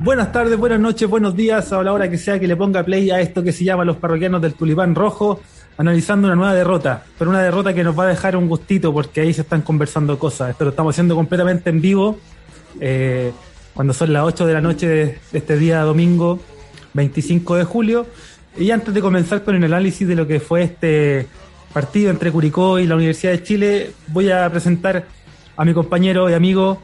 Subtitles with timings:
[0.00, 3.10] Buenas tardes, buenas noches, buenos días, a la hora que sea que le ponga play
[3.10, 5.40] a esto que se llama Los Parroquianos del Tulipán Rojo,
[5.76, 9.22] analizando una nueva derrota, pero una derrota que nos va a dejar un gustito porque
[9.22, 10.50] ahí se están conversando cosas.
[10.50, 12.16] Esto lo estamos haciendo completamente en vivo,
[12.80, 13.32] eh,
[13.74, 16.38] cuando son las 8 de la noche de este día domingo
[16.94, 18.06] 25 de julio.
[18.56, 21.26] Y antes de comenzar con el análisis de lo que fue este
[21.72, 25.06] partido entre Curicó y la Universidad de Chile, voy a presentar
[25.56, 26.80] a mi compañero y amigo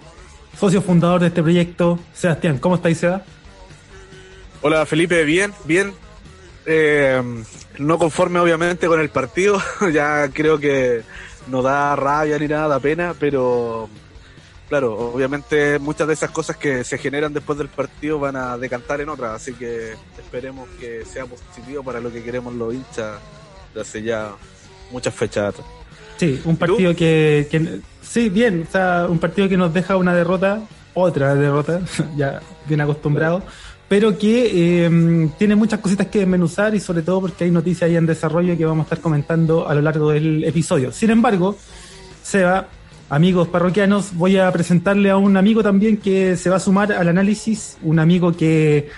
[0.59, 2.59] socio fundador de este proyecto, Sebastián.
[2.59, 3.23] ¿Cómo estáis, Seba?
[4.63, 5.93] Hola, Felipe, bien, bien.
[6.67, 7.23] Eh,
[7.79, 9.61] no conforme, obviamente, con el partido.
[9.93, 11.03] ya creo que
[11.49, 13.89] no da rabia ni nada, da pena, pero
[14.69, 19.01] claro, obviamente muchas de esas cosas que se generan después del partido van a decantar
[19.01, 23.19] en otras, así que esperemos que sea positivo para lo que queremos los hinchas
[23.75, 24.33] de hace ya
[24.91, 25.55] muchas fechas.
[26.17, 27.81] Sí, un partido que, que,
[28.15, 30.61] Sí, bien, o sea, un partido que nos deja una derrota,
[30.95, 31.81] otra derrota,
[32.17, 33.43] ya bien acostumbrado,
[33.89, 37.97] pero que em, tiene muchas cositas que desmenuzar y sobre todo porque hay noticias ahí
[37.97, 40.93] en desarrollo que vamos a estar comentando a lo largo del episodio.
[40.93, 41.57] Sin embargo,
[42.23, 42.69] Seba,
[43.11, 47.09] amigos parroquianos, voy a presentarle a un amigo también que se va a sumar al
[47.09, 48.91] análisis, un amigo que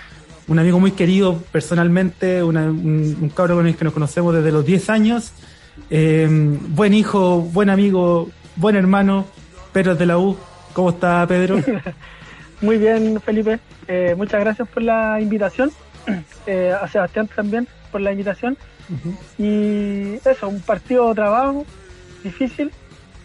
[0.47, 4.63] un amigo muy querido personalmente, un, un cabro con el que nos conocemos desde los
[4.63, 5.31] 10 años,
[5.89, 6.27] eh,
[6.69, 9.25] buen hijo, buen amigo, buen hermano,
[9.71, 10.37] Pedro de la U.
[10.73, 11.57] ¿Cómo está Pedro?
[12.61, 13.59] Muy bien, Felipe.
[13.87, 15.71] Eh, muchas gracias por la invitación.
[16.49, 18.57] Eh, a Sebastián también por la invitación.
[19.37, 21.65] Y eso, un partido de trabajo
[22.23, 22.71] difícil.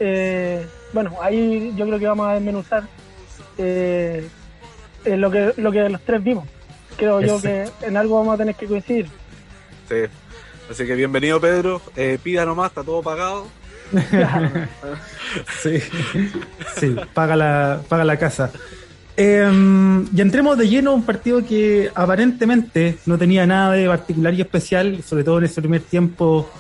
[0.01, 2.83] Eh, bueno, ahí yo creo que vamos a desmenuzar
[5.05, 6.49] lo, que, lo que los tres vimos.
[6.97, 9.07] Creo yo que en algo vamos a tener que coincidir.
[9.89, 10.11] Sí.
[10.69, 11.81] Así que bienvenido Pedro.
[12.25, 13.47] pida nomás, está todo pagado.
[15.63, 15.79] Sí,
[16.79, 18.51] sí, paga la, paga la casa.
[19.17, 24.33] Em, y entremos de lleno a un partido que aparentemente no tenía nada de particular
[24.33, 26.51] y especial, sobre todo en ese primer tiempo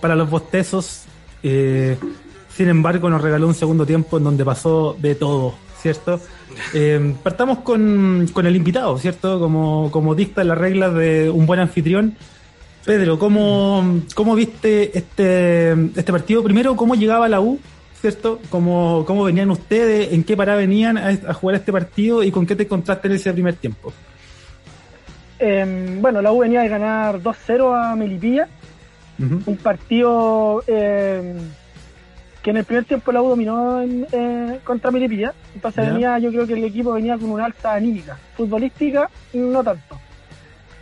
[0.00, 1.04] para los bostezos.
[1.42, 1.96] Eh,
[2.56, 6.20] sin embargo, nos regaló un segundo tiempo en donde pasó de todo, ¿cierto?
[6.74, 9.38] Em, partamos con, con, el invitado, ¿cierto?
[9.38, 12.16] Como, como dicta las reglas de un buen anfitrión.
[12.84, 16.42] Pedro, ¿cómo, cómo viste este, este partido?
[16.42, 17.60] Primero, ¿cómo llegaba la U?
[18.00, 18.40] ¿Cierto?
[18.50, 20.12] ¿Cómo, cómo venían ustedes?
[20.12, 22.24] ¿En qué parada venían a, jugar este partido?
[22.24, 23.92] ¿Y con qué te encontraste en ese primer tiempo?
[25.38, 28.48] Em, bueno, la U venía de ganar 2-0 a Melipilla.
[29.18, 31.36] Un partido em,
[32.42, 35.32] que en el primer tiempo la U dominó eh, contra Melipilla.
[35.54, 38.18] Entonces venía, yo creo que el equipo venía con una alta anímica.
[38.36, 40.00] Futbolística, no tanto.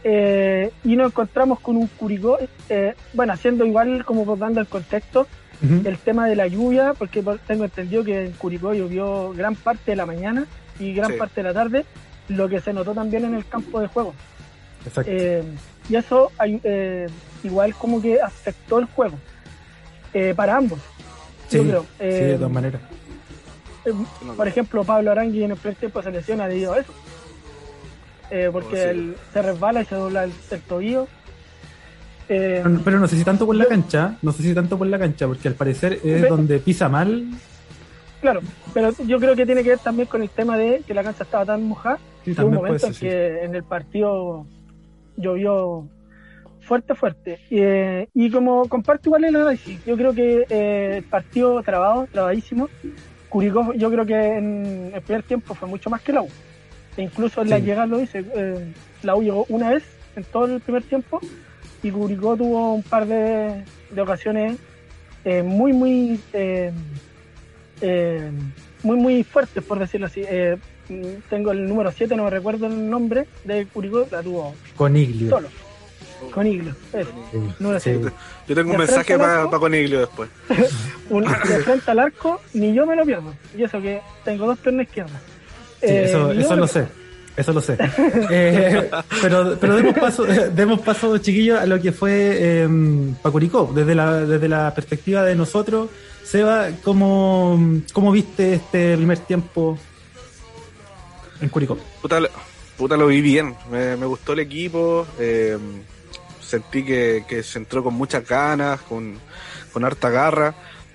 [0.03, 2.39] Eh, y nos encontramos con un Curicó,
[2.69, 5.27] eh, bueno, haciendo igual como dando el contexto,
[5.85, 9.97] el tema de la lluvia, porque tengo entendido que en Curicó llovió gran parte de
[9.97, 10.47] la mañana
[10.79, 11.85] y gran parte de la tarde,
[12.29, 14.15] lo que se notó también en el campo de juego.
[15.05, 15.43] Eh,
[15.91, 16.33] y eso
[17.43, 19.19] igual como que afectó el juego
[20.35, 20.79] para ambos.
[21.49, 22.81] Sí, de todas maneras.
[24.35, 26.95] por ejemplo, Pablo Arangui en el primer tiempo se lesiona debido a eso.
[28.31, 30.33] Eh, porque oh, se resbala y se dobla el,
[30.69, 31.09] tobillo.
[32.29, 34.99] Eh, pero no sé si tanto por la cancha, no sé si tanto por la
[34.99, 37.25] cancha, porque al parecer es donde pisa mal.
[38.21, 38.41] Claro,
[38.73, 41.25] pero yo creo que tiene que ver también con el tema de que la cancha
[41.25, 41.99] estaba tan mojada.
[42.25, 44.47] Sí, un momento en que en el partido
[45.17, 45.89] llovió
[46.61, 47.41] fuerte, fuerte.
[47.51, 50.47] Eh, y como comparto igual el análisis, yo creo que
[50.97, 52.69] el partido trabado, trabadísimo.
[53.29, 56.29] Curicó, yo creo que en el primer tiempo fue mucho más que la U.
[56.97, 59.85] E incluso en la llegada lo dice, eh, la U llegó una vez
[60.17, 61.21] en todo el primer tiempo
[61.83, 63.65] y Curicó tuvo un par de,
[63.99, 64.59] ocasiones
[65.25, 66.73] eh, muy, muy, eh,
[68.83, 70.23] muy, muy fuertes, por decirlo así.
[71.29, 75.31] tengo el número 7, no me recuerdo el nombre de Curicó, la tuvo Coniglio.
[75.31, 75.49] Solo.
[76.33, 76.75] Coniglio,
[78.47, 80.29] Yo tengo un mensaje para Coniglio después.
[80.49, 83.35] de frente al arco, ni yo me lo pierdo.
[83.57, 85.21] Y eso que tengo dos piernas izquierdas.
[85.83, 86.87] Eh, eso, eso lo sé.
[87.37, 87.79] Eso lo sé.
[88.31, 88.91] Eh,
[89.23, 90.25] pero pero demos paso,
[90.55, 92.69] demos paso, chiquillos, a lo que fue eh,
[93.23, 95.89] Pacuricó, desde la, desde la perspectiva de nosotros.
[96.23, 97.59] Seba, ¿cómo,
[97.93, 99.79] cómo viste este primer tiempo
[101.41, 101.79] en Curicó?
[102.03, 102.21] Puta,
[102.77, 105.59] puta lo vi bien, me, gustó el equipo, eh,
[106.41, 109.19] sentí que, que, se entró con muchas ganas, con,
[109.73, 110.55] con harta garra.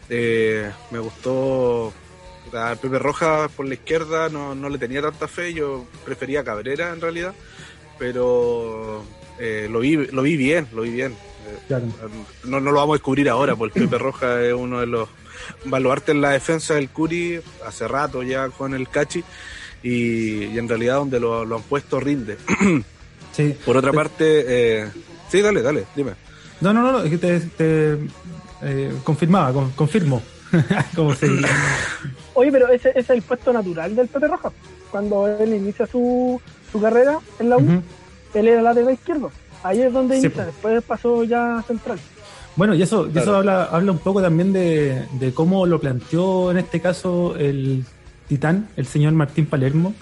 [0.09, 1.91] me gustó
[2.57, 6.93] a Pepe Roja por la izquierda no, no le tenía tanta fe, yo prefería Cabrera
[6.93, 7.33] en realidad,
[7.97, 9.03] pero
[9.39, 11.13] eh, lo, vi, lo vi bien, lo vi bien.
[11.69, 11.79] Eh,
[12.45, 15.09] no, no lo vamos a descubrir ahora, porque Pepe Roja es uno de los
[15.65, 19.23] baluartes en la defensa del Curi, hace rato ya con el Cachi,
[19.83, 22.37] y, en realidad donde lo, han puesto rinde.
[23.31, 23.55] sí.
[23.65, 24.89] Por otra parte, eh,
[25.29, 26.13] sí, dale, dale, dime.
[26.61, 27.97] No, no, no, es que te,
[28.61, 30.21] eh, confirmaba, confirmo.
[32.35, 34.51] Oye, pero ese, es el puesto natural del Pepe Roja.
[34.91, 36.39] Cuando él inicia su,
[36.71, 37.81] su carrera en la U,
[38.33, 39.31] él era lateral izquierdo.
[39.63, 41.97] Ahí es donde inicia, después pasó ya central.
[42.55, 46.79] Bueno, y eso, eso habla, habla un poco también de, cómo lo planteó en este
[46.79, 47.83] caso el
[48.27, 49.93] titán, el señor Martín Palermo.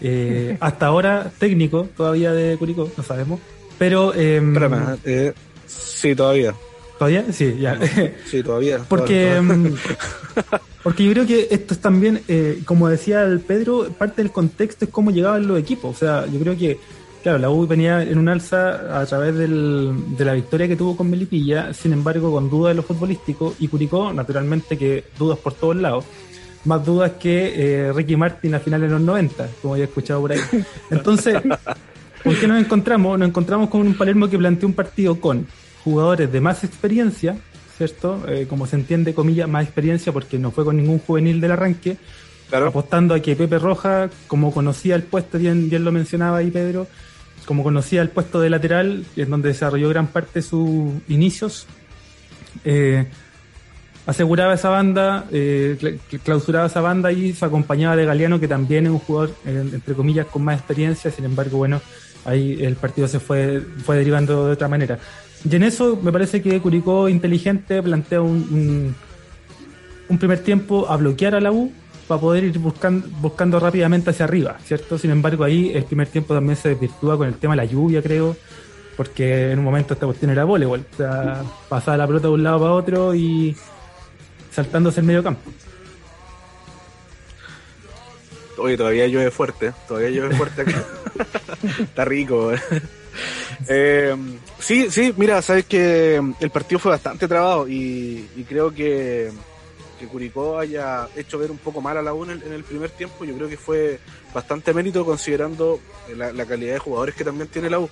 [0.00, 3.40] Eh, hasta ahora técnico todavía de Curicó, no sabemos.
[3.78, 4.12] Pero.
[4.14, 4.40] Eh,
[5.04, 5.32] eh,
[5.66, 6.54] sí, todavía.
[6.98, 7.24] ¿Todavía?
[7.32, 7.78] Sí, ya.
[8.26, 8.78] Sí, todavía.
[8.88, 9.74] porque, em,
[10.82, 14.84] porque yo creo que esto es también, eh, como decía el Pedro, parte del contexto
[14.84, 15.94] es cómo llegaban los equipos.
[15.94, 16.78] O sea, yo creo que
[17.22, 20.96] Claro, la U venía en un alza a través del, de la victoria que tuvo
[20.96, 25.52] con Melipilla, sin embargo, con dudas de lo futbolístico, y Curicó, naturalmente, que dudas por
[25.52, 26.06] todos lados.
[26.64, 30.20] Más dudas que eh, Ricky Martin a finales de los 90, como ya he escuchado
[30.22, 30.40] por ahí.
[30.90, 31.42] Entonces,
[32.24, 33.18] ¿por qué nos encontramos?
[33.18, 35.46] Nos encontramos con un Palermo que planteó un partido con
[35.84, 37.36] jugadores de más experiencia,
[37.80, 38.22] ¿cierto?
[38.28, 41.96] Eh, como se entiende, comillas, más experiencia, porque no fue con ningún juvenil del arranque,
[42.52, 46.86] apostando a que Pepe Roja, como conocía el puesto, bien, bien lo mencionaba ahí Pedro,
[47.46, 51.66] como conocía el puesto de lateral, en donde desarrolló gran parte de sus inicios,
[52.66, 53.06] eh,
[54.04, 58.92] aseguraba esa banda, eh, clausuraba esa banda y se acompañaba de Galeano, que también es
[58.92, 61.80] un jugador, entre comillas, con más experiencia, sin embargo, bueno,
[62.26, 64.98] ahí el partido se fue, fue derivando de otra manera.
[65.48, 68.94] Y en eso me parece que Curicó inteligente plantea un, un,
[70.08, 71.72] un primer tiempo a bloquear a la U,
[72.10, 74.98] para poder ir buscando, buscando rápidamente hacia arriba, ¿cierto?
[74.98, 78.02] Sin embargo, ahí el primer tiempo también se desvirtúa con el tema de la lluvia,
[78.02, 78.36] creo,
[78.96, 82.42] porque en un momento esta cuestión era voleibol, o sea, pasaba la pelota de un
[82.42, 83.56] lado para otro y
[84.50, 85.52] saltándose el medio campo.
[88.58, 90.84] Oye, todavía llueve fuerte, todavía llueve fuerte acá.
[91.78, 92.52] Está rico.
[92.52, 92.58] Eh,
[94.58, 99.30] sí, sí, mira, sabes que el partido fue bastante trabado y creo que
[100.00, 103.24] que Curicó haya hecho ver un poco mal a la U en el, primer tiempo,
[103.26, 104.00] yo creo que fue
[104.32, 105.78] bastante mérito considerando
[106.16, 107.90] la, calidad de jugadores que también tiene la U.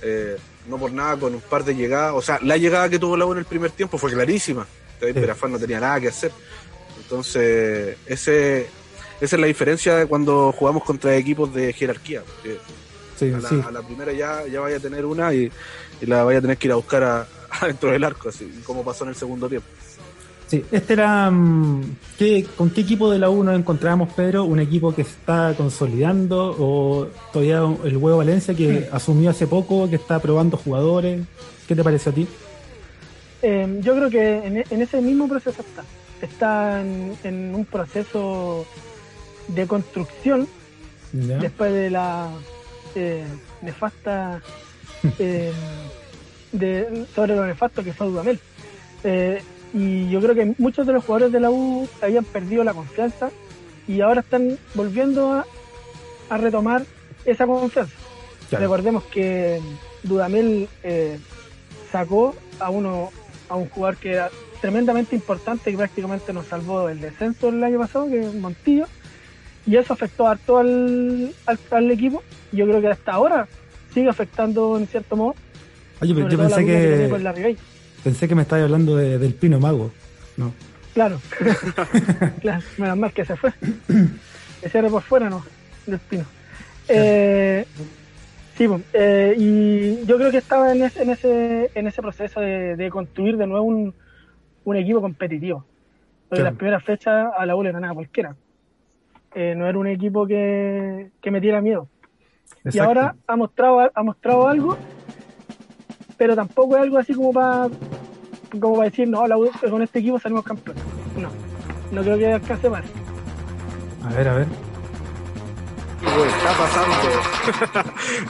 [0.00, 0.36] Eh,
[0.68, 3.26] no por nada con un par de llegadas, o sea, la llegada que tuvo la
[3.26, 4.66] U en el primer tiempo fue clarísima.
[5.00, 6.30] David Perafán no tenía nada que hacer.
[7.02, 8.68] Entonces, ese,
[9.20, 12.22] esa es la diferencia de cuando jugamos contra equipos de jerarquía.
[13.26, 15.50] A, la, primera ya, ya vaya a tener una y,
[16.00, 17.26] la vaya a tener que ir a buscar a,
[17.66, 19.68] dentro del arco, así como pasó en el segundo tiempo.
[20.48, 21.30] Sí, este era.
[21.30, 21.96] Mm,
[22.56, 24.44] ¿Con qué equipo de la U nos encontramos, Pedro?
[24.44, 29.96] ¿Un equipo que está consolidando o todavía el Huevo Valencia que asumió hace poco, que
[29.96, 31.20] está probando jugadores?
[31.66, 32.26] ¿Qué te parece a ti?
[33.42, 34.36] Em, yo creo que
[34.70, 35.84] en, ese mismo proceso está.
[36.22, 38.66] Está en, un proceso
[39.48, 40.48] de construcción
[41.12, 42.30] después de la
[42.98, 43.24] eh,
[43.62, 44.42] nefasta.
[45.18, 45.52] Eh,
[46.52, 48.40] de, sobre lo nefasto que fue Dudamel.
[49.04, 49.42] Eh,
[49.74, 53.30] y yo creo que muchos de los jugadores de la U habían perdido la confianza
[53.86, 55.46] y ahora están volviendo a,
[56.36, 56.84] retomar
[57.24, 57.94] esa confianza.
[58.50, 59.60] Recordemos que
[60.02, 61.18] Dudamel eh,
[61.90, 63.10] sacó a uno
[63.48, 64.30] a un jugador que era
[64.60, 68.86] tremendamente importante y prácticamente nos salvó el descenso el año pasado, que es Montillo,
[69.68, 71.30] y eso afectó harto al,
[71.70, 72.22] al, equipo.
[72.52, 73.46] Yo creo que hasta ahora
[73.92, 75.34] sigue afectando en cierto modo.
[76.00, 77.56] Oye, pero yo pensé que,
[78.02, 79.90] Pensé que me estabas hablando del Pino Mago.
[80.38, 80.54] No.
[80.94, 81.20] Claro.
[82.40, 82.62] claro.
[82.78, 83.52] Menos mal que se fue.
[84.62, 85.44] Ese era por fuera, ¿no?
[85.86, 86.24] Del Pino.
[86.88, 87.66] Eh,
[88.56, 92.88] sí, eh, y yo creo que estaba en ese, en ese, en ese proceso de,
[92.90, 93.94] construir de nuevo un,
[94.64, 95.62] un equipo competitivo.
[96.30, 98.34] Porque las primeras fechas a la U le ganaba cualquiera.
[99.34, 101.88] Eh, no era un equipo que, que me diera miedo.
[102.64, 104.76] Y ahora ha mostrado, ha mostrado algo
[106.18, 107.68] pero tampoco es algo así como para
[108.60, 109.22] como para decir, no,
[109.70, 110.82] con este equipo salimos campeones.
[111.16, 111.30] No,
[111.92, 112.84] no creo que alcance más.
[114.04, 114.46] A ver, a ver.
[116.00, 116.96] ¿Qué está pasando?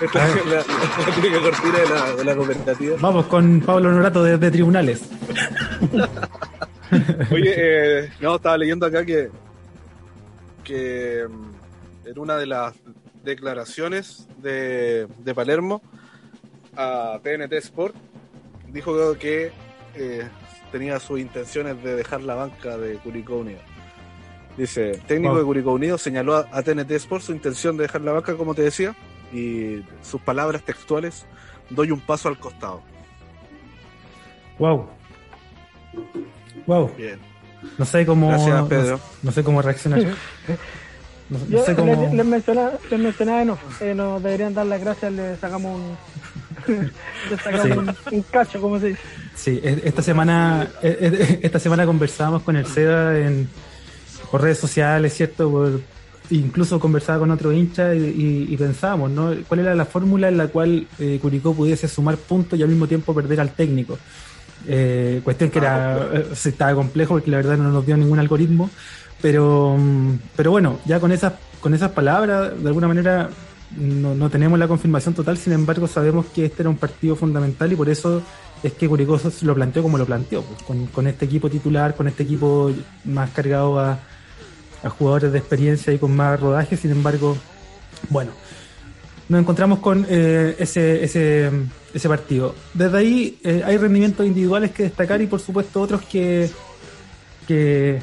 [0.05, 2.97] Esta es la, la, típica cortina de la, de la cooperativa.
[3.01, 5.09] Vamos con Pablo Norato desde Tribunales.
[7.31, 9.31] Oye, eh, no, estaba leyendo acá que,
[10.69, 12.75] que mm, en una de las
[13.25, 15.83] declaraciones de, de Palermo,
[16.77, 17.95] a TNT Sport,
[18.69, 19.51] dijo que
[19.95, 20.29] eh,
[20.71, 23.61] tenía sus intenciones de dejar la banca de Curicó Unido.
[24.57, 28.37] Dice, técnico de Curicó Unido señaló a, TNT Sport su intención de dejar la banca,
[28.37, 28.95] como te decía,
[29.33, 31.27] y sus palabras textuales,
[31.71, 32.83] doy un paso al costado.
[34.59, 34.87] Wow.
[36.67, 36.91] Wow.
[36.97, 37.28] Bien.
[37.77, 38.29] No sé cómo.
[38.29, 39.01] Gracias, Pedro.
[39.23, 40.01] No, sé cómo reaccionar.
[41.29, 41.95] No, Yo sé cómo...
[41.95, 45.97] les, les, mencionaba, les mencionaba no, eh, nos deberían dar las gracias, le sacamos un,
[47.31, 49.01] le sacamos un, cacho, como se dice.
[49.35, 53.47] Sí, esta semana, esta semana conversábamos con el SEDA en,
[54.31, 55.51] por redes sociales, ¿cierto?
[55.51, 55.81] Por,
[56.31, 59.35] incluso conversaba con otro hincha y, pensábamos, ¿no?
[59.47, 62.87] ¿Cuál era la fórmula en la cual eh, Curicó pudiese sumar puntos y al mismo
[62.87, 63.99] tiempo perder al técnico?
[64.67, 68.71] Eh, cuestión que era, eh, estaba complejo porque la verdad no nos dio ningún algoritmo,
[69.21, 73.31] pero, mm, pero bueno, ya con esas, con esas palabras, de alguna manera
[73.77, 77.73] no, no tenemos la confirmación total, sin embargo sabemos que este era un partido fundamental
[77.73, 78.23] y por eso
[78.63, 82.25] es que Curicó lo planteó como lo planteó, pues, con, este equipo titular, con este
[82.25, 82.73] equipo
[83.05, 83.99] más cargado a
[84.99, 87.37] jugadores de experiencia y con más rodaje, sin embargo,
[88.11, 88.33] bueno,
[89.29, 91.51] nos encontramos con eh, ese,
[91.93, 92.55] ese partido.
[92.75, 96.51] Desde ahí eh, hay rendimientos individuales que destacar y por supuesto otros que,
[97.47, 98.01] que,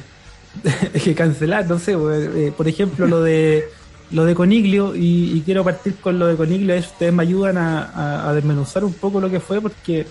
[1.04, 3.68] que cancelar, no sé, eh, por ejemplo lo de
[4.12, 8.28] lo de Coniglio y, quiero partir con lo de Coniglio, es ustedes me ayudan a,
[8.28, 10.06] a desmenuzar un poco lo que fue porque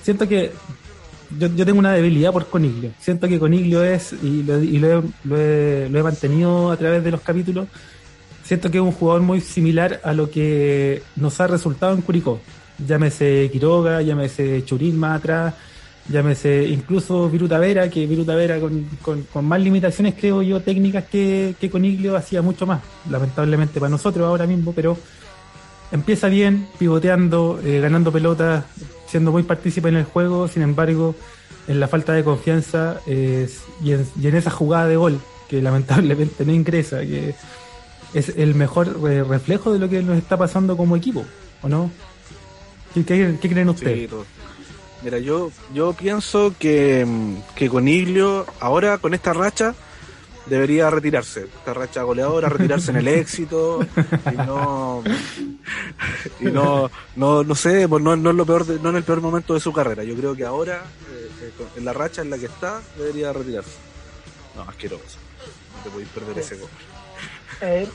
[0.00, 0.52] siento que
[1.36, 2.92] yo, yo, tengo una debilidad por Coniglio.
[2.98, 7.10] Siento que Coniglio es, y, lo, y lo, he, lo, he, mantenido a través de
[7.10, 7.68] los capítulos,
[8.48, 12.40] siento que es un jugador muy similar a lo que nos ha resultado en Curicó.
[12.78, 15.54] Llámese Quiroga, llámese Churín más atrás,
[16.08, 21.04] llámese incluso Viruta Vera, que Viruta Vera con, con, con, más limitaciones, creo yo, técnicas
[21.04, 24.96] que, que Coniglio hacía mucho más, lamentablemente para nosotros ahora mismo, pero
[25.92, 28.64] empieza bien, pivoteando, eh, ganando pelotas,
[29.06, 31.14] siendo muy partícipe en el juego, sin embargo,
[31.66, 37.00] en la falta de confianza y, en, esa jugada de gol, que lamentablemente no ingresa,
[37.00, 37.34] que
[38.14, 41.24] es el mejor eh, reflejo de lo que nos está pasando como equipo,
[41.62, 41.90] ¿o no?
[42.94, 44.10] ¿Qué, creen ustedes?
[45.02, 47.06] Mira, yo, yo pienso que,
[47.54, 49.74] que con Iglio, ahora con esta racha,
[50.48, 51.42] debería retirarse.
[51.42, 53.80] Esta racha goleadora, retirarse en el éxito
[54.32, 55.02] y no
[56.40, 59.20] y no, no, no sé, pues no, no, es lo peor no en el peor
[59.20, 60.02] momento de su carrera.
[60.04, 63.76] Yo creo que ahora, eh, eh, en la racha en la que está, debería retirarse.
[64.56, 65.18] No, asqueroso.
[65.76, 66.70] No te podéis perder ese gol.
[67.60, 67.88] Eh,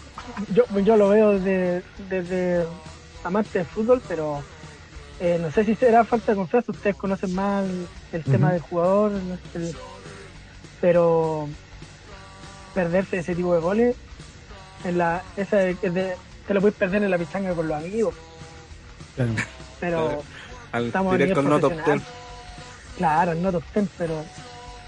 [0.54, 2.66] yo, yo lo veo desde, desde
[3.24, 4.44] amante de fútbol, pero
[5.40, 6.72] no sé si será falta de confianza.
[6.72, 7.66] Ustedes conocen más
[8.12, 9.14] el, tema del jugador,
[10.82, 11.48] pero
[12.74, 13.96] perderse ese tipo de goles,
[14.84, 15.76] en la, esa de,
[16.48, 18.16] te lo puedes perder en la pichanga con los amigos.
[19.80, 20.24] Pero
[20.74, 22.02] estamos directo en no top ten.
[22.98, 24.24] Claro, no top ten, pero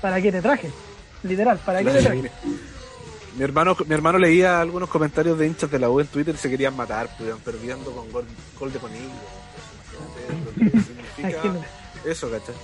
[0.01, 0.72] ¿para qué te traje?
[1.24, 2.32] Literal, ¿para qué te traje?
[3.36, 6.38] Mi hermano, mi hermano leía algunos comentarios de hinchas de la U en Twitter y
[6.38, 8.25] se querían matar, pues, perdiendo con gol,
[8.58, 9.10] gol de conillo.
[10.56, 11.42] significa
[12.06, 12.56] eso, ¿cachai?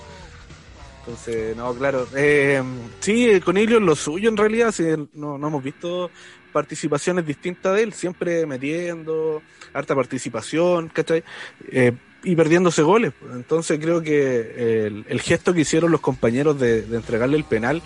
[0.99, 2.07] Entonces, no, claro.
[2.15, 2.61] Eh,
[2.99, 4.73] sí, con ellos lo suyo en realidad,
[5.13, 6.09] no, no hemos visto
[6.53, 9.41] participaciones distintas de él, siempre metiendo,
[9.73, 11.23] harta participación, ¿cachai?
[11.69, 13.13] Eh, y perdiéndose goles.
[13.33, 17.81] Entonces creo que el, gesto que hicieron los compañeros de, entregarle el penal,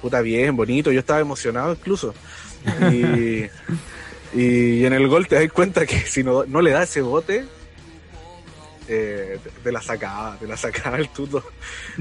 [0.00, 2.14] puta bien, bonito, yo estaba emocionado incluso.
[2.92, 3.44] Y,
[4.38, 7.44] y en el gol te das cuenta que si no, no le da ese bote,
[8.90, 11.44] eh, de la sacaba, de la sacaba el tuto.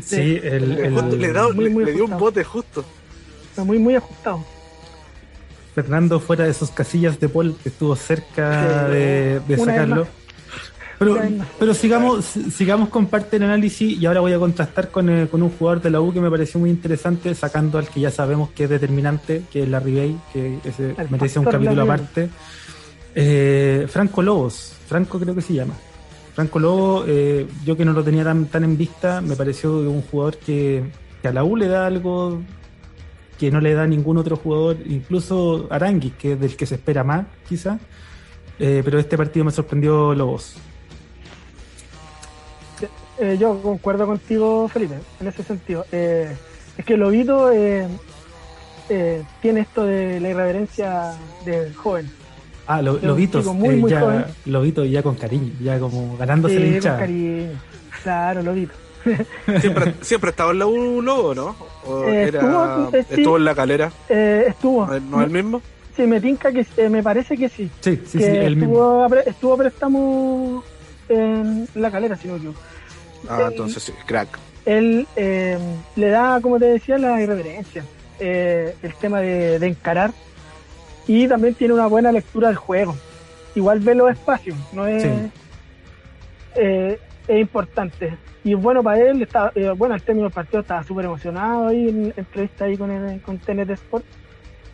[0.01, 0.81] Sí, el,
[1.19, 2.85] le, dio un bote justo.
[3.49, 4.45] Está muy, muy ajustado.
[5.75, 10.07] Fernando fuera de sus casillas de Paul, que estuvo cerca de, sacarlo.
[10.99, 11.19] Pero,
[11.59, 15.43] pero sigamos, sigamos con parte del análisis y ahora voy a contrastar con, eh, con,
[15.43, 18.49] un jugador de la U que me pareció muy interesante, sacando al que ya sabemos
[18.49, 22.29] que es determinante, que es la Ribey, que ese merece un capítulo aparte.
[23.13, 25.73] Eh, Franco Lobos, Franco creo que se llama.
[26.37, 30.03] Franco Lobo, eh, yo que no lo tenía tan, tan en vista, me pareció un
[30.03, 30.83] jugador que,
[31.23, 32.41] a la U le da algo
[33.39, 37.03] que no le da ningún otro jugador, incluso Aranguis, que es del que se espera
[37.03, 37.79] más, quizá.
[38.59, 40.57] Eh, pero este partido me sorprendió Lobos.
[43.19, 45.85] Eh, yo concuerdo contigo, Felipe, en ese sentido.
[45.91, 46.37] es
[46.85, 47.49] que Lobito
[49.41, 51.13] tiene esto de la irreverencia
[51.45, 52.09] del joven.
[52.67, 56.67] Ah, lo, Lobitos, muy, muy ya, Lobito ya con cariño, ya como ganándose sí, la
[56.67, 56.97] hinchada.
[56.97, 57.49] Con cariño.
[58.03, 58.73] Claro, Lobito.
[59.61, 61.55] siempre, siempre estaba en la U Lobo, ¿no?
[61.85, 63.91] ¿O eh, era, estuvo, eh, estuvo, en la calera.
[64.09, 64.85] Eh, estuvo.
[64.85, 65.61] ¿No es el mismo?
[65.95, 67.71] Sí, me tinca que eh, me parece que sí.
[67.79, 69.15] Sí, sí, que sí, el estuvo, mismo.
[69.25, 70.63] estuvo préstamo
[71.07, 72.53] en la calera, si no yo.
[73.29, 74.27] Ah, entonces sí, crack.
[74.65, 77.83] Él le da, como te decía, la irreverencia.
[78.19, 80.11] el tema de, de encarar
[81.07, 82.95] y también tiene una buena lectura del juego.
[83.55, 85.03] Igual ve los espacios, no es,
[86.55, 88.15] eh, es importante.
[88.43, 91.89] Y bueno, para él, está, eh, bueno, al término del partido estaba súper emocionado ahí
[91.89, 94.05] en entrevista ahí con, el, con TNT Sport.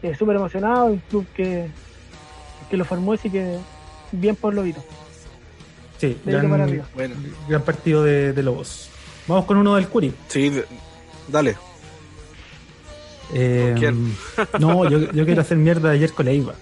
[0.02, 1.68] eh, súper emocionado, un club que,
[2.70, 3.58] que lo formó, así que
[4.12, 4.84] bien por lo visto.
[6.04, 7.16] Sí, gran, bueno.
[7.48, 8.90] gran partido de, de, Lobos.
[9.26, 10.14] Vamos con uno del Curi.
[10.28, 10.52] Sí,
[11.30, 11.56] dale.
[13.34, 13.74] Eh,
[14.60, 16.56] no, yo, yo, quiero hacer mierda ayer con Leiva.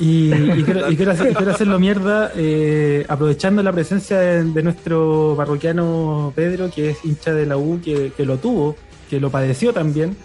[0.00, 6.68] Y, y, quiero, y, quiero, hacerlo mierda eh, aprovechando la presencia de, nuestro parroquiano Pedro,
[6.68, 8.74] que es hincha de la U, que, que, lo tuvo,
[9.08, 10.16] que lo padeció también.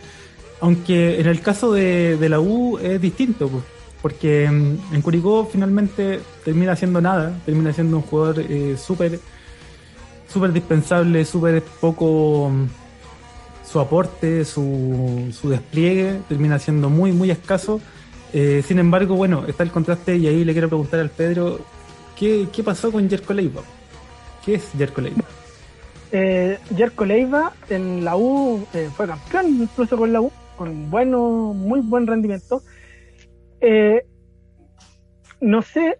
[0.59, 3.63] Aunque en el caso de, de la U es distinto, pues,
[4.03, 9.19] porque mm, en Curicó finalmente termina haciendo nada, termina siendo un jugador eh, súper
[10.27, 12.65] súper dispensable, súper poco mm,
[13.65, 17.79] su aporte, su, su despliegue, termina siendo muy, muy escaso.
[18.33, 21.59] Eh, sin embargo, bueno, está el contraste y ahí le quiero preguntar al Pedro,
[22.19, 23.61] ¿qué, qué pasó con Jerko Leiva?
[24.43, 25.23] ¿Qué es Jerko Leiva?
[26.11, 31.53] Eh, Jerko Leiva en la U eh, fue campeón incluso con la U, con bueno,
[31.55, 32.61] muy buen rendimiento
[33.63, 34.05] eh,
[35.39, 35.97] no sé,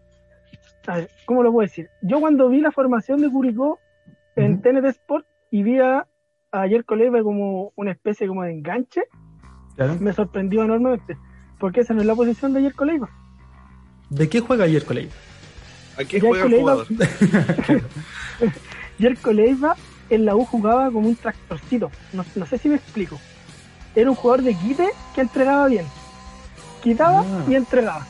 [1.25, 1.89] ¿cómo lo puedo decir?
[2.01, 3.79] Yo cuando vi la formación de Curicó
[4.35, 6.05] en TNT Sport y vi a,
[6.51, 9.03] ayer Coleiva como una especie como de enganche,
[10.01, 11.17] me sorprendió enormemente,
[11.57, 13.09] porque esa no es la posición de ayer Coleiva.
[14.09, 15.13] ¿De qué juega ayer Coleiva?
[15.97, 16.87] ¿A qué juega el jugador?
[19.21, 19.77] Coleiva
[20.09, 23.17] en la U jugaba como un tractorcito, no, no sé si me explico.
[23.95, 25.85] Era un jugador de quite que entregaba bien
[26.83, 27.45] quitaba ah.
[27.47, 28.05] y entregaba.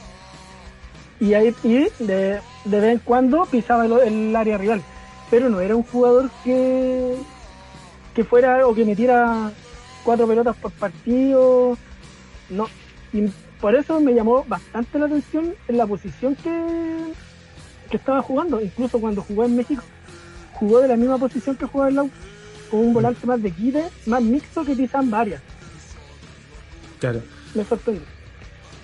[1.20, 4.82] Y ahí y de, de vez en cuando pisaba el, área rival.
[5.30, 7.16] Pero no era un jugador que,
[8.14, 9.52] que fuera o que metiera
[10.04, 11.78] cuatro pelotas por partido.
[12.50, 12.68] No.
[13.14, 13.30] Y
[13.62, 17.14] por eso me llamó bastante la atención en la posición que,
[17.90, 18.60] que estaba jugando.
[18.60, 19.84] Incluso cuando jugó en México,
[20.54, 22.06] jugó de la misma posición que jugaba en la
[22.70, 25.42] con un volante más de quite, más mixto que pisan varias.
[27.00, 27.22] Claro.
[27.54, 28.13] Me sorprendió.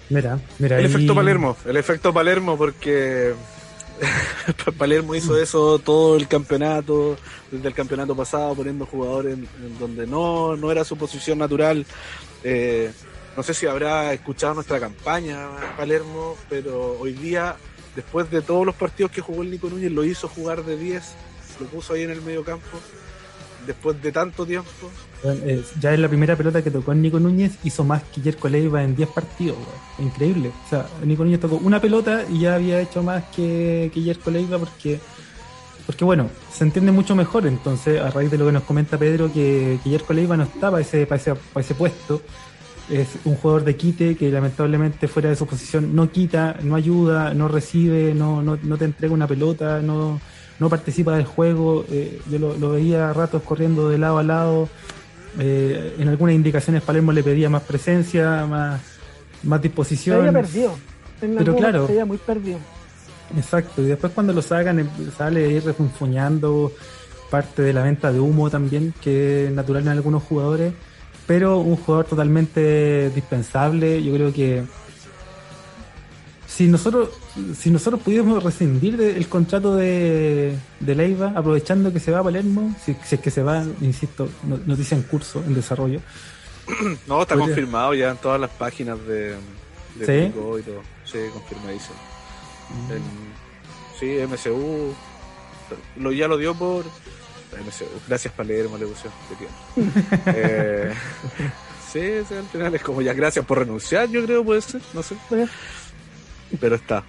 [0.10, 0.80] Mira, mira.
[0.80, 3.34] El efecto Palermo, el efecto Palermo porque
[4.78, 7.18] Palermo hizo eso todo el campeonato,
[7.52, 11.86] desde el campeonato pasado, poniendo jugadores en, donde no, no era su posición natural.
[12.44, 12.92] Eh,
[13.36, 17.56] no sé si habrá escuchado nuestra campaña Palermo, pero hoy día,
[17.96, 21.04] después de todos los partidos que jugó el Nico Núñez, lo hizo jugar de 10,
[21.60, 22.80] lo puso ahí en el medio campo
[23.66, 24.90] después de tanto tiempo.
[25.24, 28.84] Eh, ya en la primera pelota que tocó Nico Núñez hizo más que Jerko Leiva
[28.84, 29.58] en 10 partidos,
[29.98, 30.52] increíble.
[30.66, 34.32] O sea, Nico Núñez tocó una pelota y ya había hecho más que, que Jerko
[34.32, 35.00] Leiva porque,
[35.86, 37.48] porque, bueno, se entiende mucho mejor.
[37.48, 40.80] Entonces, a raíz de lo que nos comenta Pedro, que, que Jerko Leiva no estaba
[40.80, 42.22] ese, para, ese, para ese puesto.
[42.90, 47.36] Es un jugador de quite que lamentablemente fuera de su posición no quita, no ayuda,
[47.36, 50.20] no recibe, no, no, no te entrega una pelota, no
[50.60, 54.70] no participa del juego, eh, yo lo, veía a ratos corriendo de lado a lado,
[55.40, 58.82] eh, en algunas indicaciones Palermo le pedía más presencia, más,
[59.44, 60.18] más disposición.
[60.18, 60.76] Se había perdido,
[61.20, 62.60] pero claro, se muy perdido.
[63.38, 66.72] Exacto, y después cuando lo sacan eh, sale ahí refunfuñando
[67.30, 70.74] parte de la venta de humo también, que es natural en algunos jugadores,
[71.28, 74.64] pero un jugador totalmente dispensable, yo creo que
[76.60, 77.12] si nosotros
[77.58, 82.76] si nosotros pudiéramos rescindir del contrato de, de Leiva, aprovechando que se va a Palermo,
[82.84, 84.28] si, si es que se va, insisto,
[84.66, 86.02] noticia en curso, en desarrollo.
[87.08, 89.36] No, está confirmado ya en todas las páginas de,
[89.96, 90.28] de ¿Sí?
[90.28, 90.82] y todo.
[91.06, 91.96] Sí, confirmadísimo.
[92.90, 93.98] Mm.
[93.98, 94.94] sí, MCU
[95.96, 97.86] lo, ya lo dio por MCU.
[98.06, 99.08] Gracias Palermo, le puse
[100.26, 100.94] eh,
[101.92, 105.02] sí, sí, al final es como ya gracias por renunciar, yo creo puede ser, no
[105.02, 105.16] sé
[106.60, 107.04] pero está.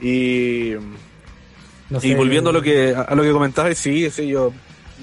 [0.00, 0.74] Y,
[2.02, 4.52] y volviendo a lo que a lo que comentabas, sí, sí, yo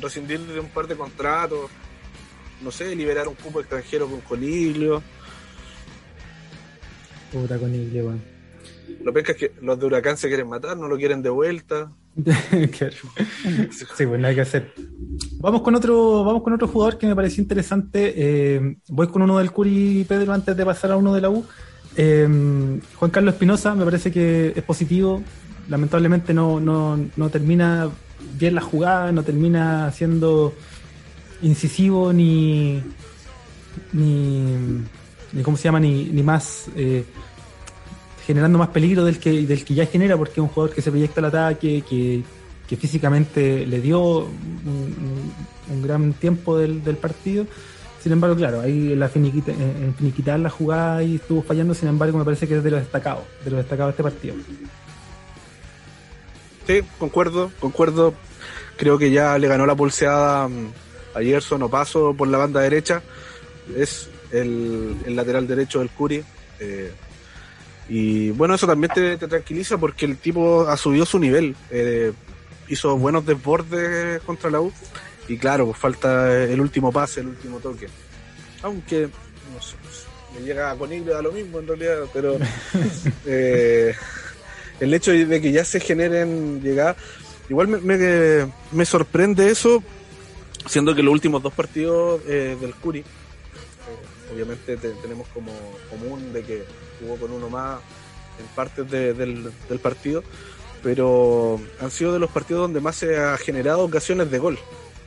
[0.02, 1.70] rescindir de un par de contratos,
[2.62, 5.04] no sé, liberar un cupo extranjero con Coniglio.
[7.32, 8.22] Puta Coniglio, bueno.
[9.04, 11.92] Lo que es que los de Huracán se quieren matar, no lo quieren de vuelta.
[12.16, 14.74] sí, pues hay que hacer.
[15.40, 18.14] Vamos con otro, vamos con otro jugador que me pareció interesante.
[18.16, 21.46] Eh, voy con uno del Curi Pedro antes de pasar a uno de la U.
[21.96, 22.28] Eh,
[22.96, 25.22] Juan Carlos Espinosa me parece que es positivo.
[25.70, 27.90] Lamentablemente no, no, no termina
[28.38, 30.54] bien la jugada, no termina siendo
[31.42, 32.82] incisivo ni,
[33.92, 34.44] ni,
[35.32, 35.80] ni ¿cómo se llama?
[35.80, 37.06] Ni, ni más eh,
[38.26, 40.92] generando más peligro del que, del que ya genera porque es un jugador que se
[40.92, 42.24] proyecta al ataque, que,
[42.68, 45.32] que físicamente le dio un,
[45.70, 47.46] un gran tiempo del, del partido
[48.04, 52.18] sin embargo, claro, ahí la finiquita, en finiquitar la jugada y estuvo fallando, sin embargo,
[52.18, 54.36] me parece que es de los destacados, de los destacados de este partido.
[56.68, 58.14] Sí, concuerdo, concuerdo.
[58.76, 60.68] Creo que ya le ganó la pulseada mm,
[61.16, 63.02] a Gerson Paso por la banda derecha.
[63.74, 66.22] Es el, lateral derecho del Curi.
[66.60, 66.92] Eh,
[67.88, 71.56] y bueno, eso también te, tranquiliza porque el tipo ha subido su nivel.
[71.72, 72.12] Eh,
[72.68, 74.74] hizo buenos desbordes contra la U.
[75.28, 77.88] Y claro, pues falta el último pase, el último toque.
[78.62, 79.10] Aunque,
[79.54, 79.76] no sé,
[80.34, 82.38] me llega con a lo mismo en realidad, pero
[83.26, 83.94] eh,
[84.80, 86.98] el hecho de que ya se generen llegadas,
[87.50, 87.98] igual me,
[88.72, 89.84] me, sorprende eso,
[90.68, 93.04] siendo que los últimos dos partidos eh, del Curi,
[94.34, 95.52] obviamente tenemos como
[95.90, 96.66] común de que
[97.00, 97.80] jugó con uno más
[98.40, 100.24] en partes del, partido,
[100.82, 104.58] pero han sido de los partidos donde más se ha generado ocasiones de gol.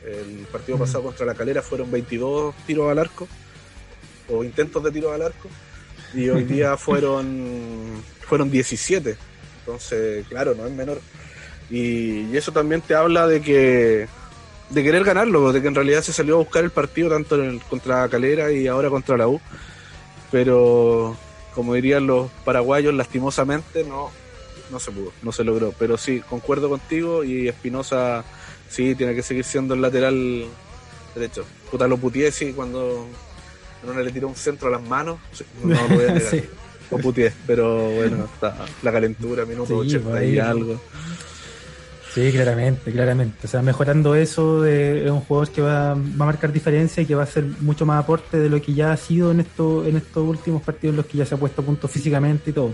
[0.07, 3.27] El partido pasado contra la Calera fueron 22 tiros al arco,
[4.29, 5.49] o intentos de tiros al arco,
[6.13, 9.17] y hoy día fueron, fueron 17.
[9.59, 11.01] Entonces, claro, no es menor.
[11.69, 14.07] Y, y eso también te habla de que
[14.69, 17.49] de querer ganarlo, de que en realidad se salió a buscar el partido tanto en
[17.49, 19.39] el, contra Calera y ahora contra la U.
[20.31, 21.15] Pero,
[21.55, 24.11] como dirían los paraguayos, lastimosamente no,
[24.69, 25.73] no se pudo, no se logró.
[25.79, 28.25] Pero sí, concuerdo contigo y Espinosa
[28.69, 30.45] sí tiene que seguir siendo el lateral
[31.15, 31.45] derecho.
[31.71, 33.07] Puta, lo putié sí cuando
[33.85, 35.19] no le tiró un centro a las manos,
[35.63, 36.43] no lo voy a negar.
[36.89, 40.79] Lo putié, pero bueno, está la calentura, minuto 80 pues y algo.
[42.13, 43.45] Sí, claramente, claramente.
[43.45, 47.05] O sea, mejorando eso de, es un jugador que va, va, a marcar diferencia y
[47.05, 49.85] que va a hacer mucho más aporte de lo que ya ha sido en, esto,
[49.85, 52.53] en estos últimos partidos en los que ya se ha puesto a punto físicamente y
[52.53, 52.73] todo.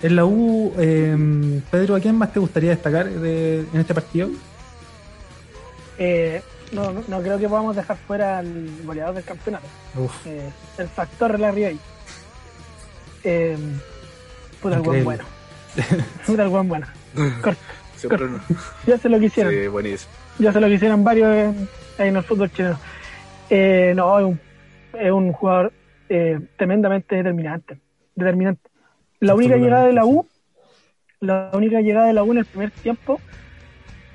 [0.00, 4.30] En la U, eh, Pedro, ¿a quién más te gustaría destacar de, en este partido?
[5.98, 9.66] Eh, no, no, creo que podamos dejar fuera al goleador del campeonato.
[10.26, 11.78] Eh, el factor Larry
[13.24, 13.56] eh,
[14.60, 15.24] puta el buen bueno.
[16.26, 16.86] Puta el buen bueno.
[17.42, 17.60] Corta.
[18.86, 19.52] Ya se lo quisieron.
[19.52, 20.12] Sí, buenísimo.
[20.38, 22.78] Ya se lo quisieron varios en, en el fútbol chileno.
[23.50, 24.40] Eh, no, es un,
[24.98, 25.72] es un jugador
[26.08, 27.78] eh, tremendamente determinante.
[28.14, 28.70] Determinante.
[29.20, 30.26] La única llegada de la U,
[31.20, 33.20] la única llegada de la U en el primer tiempo,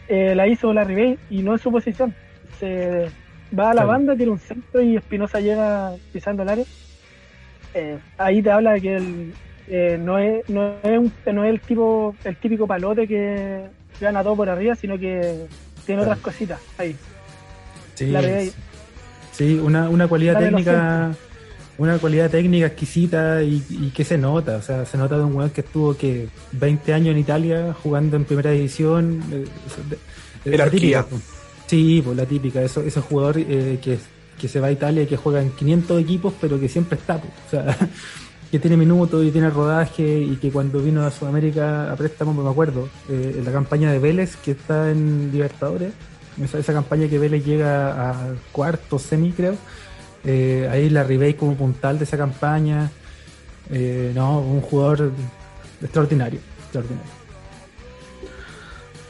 [0.07, 2.13] eh, la hizo la Bay y no en su posición.
[2.59, 3.09] Se
[3.57, 6.65] va a la banda, tiene un centro y Espinosa llega pisando el área.
[8.17, 9.33] ahí te habla de que el,
[9.67, 13.65] eh, no, es, no, es no es el tipo el típico palote que
[13.99, 15.45] gana todo por arriba, sino que
[15.85, 16.95] tiene otras cositas ahí.
[19.31, 21.11] Sí, una, una cualidad técnica
[21.77, 25.51] una cualidad técnica exquisita y, que se nota, o sea, se nota de un jugador
[25.51, 29.23] que estuvo que 20 años en Italia jugando en primera división.
[30.45, 31.05] Eh, la típica.
[31.67, 33.97] Sí, pues la típica, eso, ese jugador eh, que,
[34.39, 37.19] que se va a Italia y que juega en 500 equipos, pero que siempre está,
[37.19, 37.77] pues, o sea,
[38.51, 42.47] que tiene minutos y tiene rodaje y que cuando vino a Sudamérica a préstamo, me
[42.47, 45.93] acuerdo, eh, en la campaña de Vélez que está en Libertadores,
[46.41, 49.55] esa, campaña que Vélez llega a cuarto, semi creo,
[50.23, 52.91] eh, ahí la Ribey como puntal de esa campaña,
[53.69, 55.11] eh, no, un jugador
[55.81, 57.11] extraordinario, extraordinario.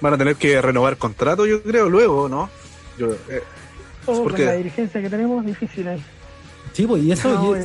[0.02, 2.50] Van a tener que renovar contrato, yo creo, luego, ¿no?
[2.98, 3.16] Yo,
[4.06, 4.46] oh, porque...
[4.46, 6.04] la dirigencia que tenemos difícil ahí.
[6.74, 7.56] Sí, pues, y eso,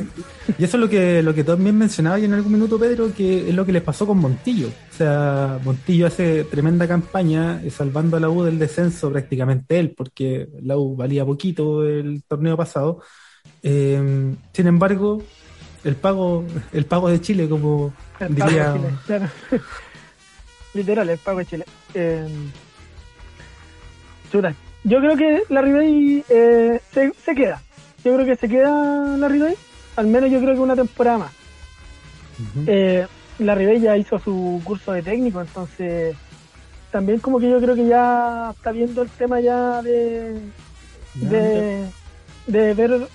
[0.59, 3.55] y, eso es lo que, lo que también mencionaba en algún minuto, Pedro, que es
[3.55, 4.67] lo que les pasó con Montillo.
[4.67, 9.95] O sea, Montillo hace tremenda campaña eh, salvando a la U del descenso prácticamente él,
[9.97, 13.01] porque la U valía poquito el torneo pasado.
[13.63, 15.21] Eh, sin embargo,
[15.83, 17.93] el pago, el pago de Chile, como
[18.29, 18.75] diría.
[20.73, 21.65] Literal, el pago de Chile.
[21.93, 22.27] Eh,
[24.83, 27.61] yo creo que la Ribey eh, se, se queda
[28.03, 29.55] yo creo que se queda la Ribey,
[29.95, 31.31] al menos yo creo que una temporada más.
[32.67, 33.05] Eh,
[33.39, 36.15] la Ribey ya hizo su curso de técnico, entonces
[36.91, 40.39] también como que yo creo que ya está viendo el tema ya de,
[41.15, 43.07] de, ver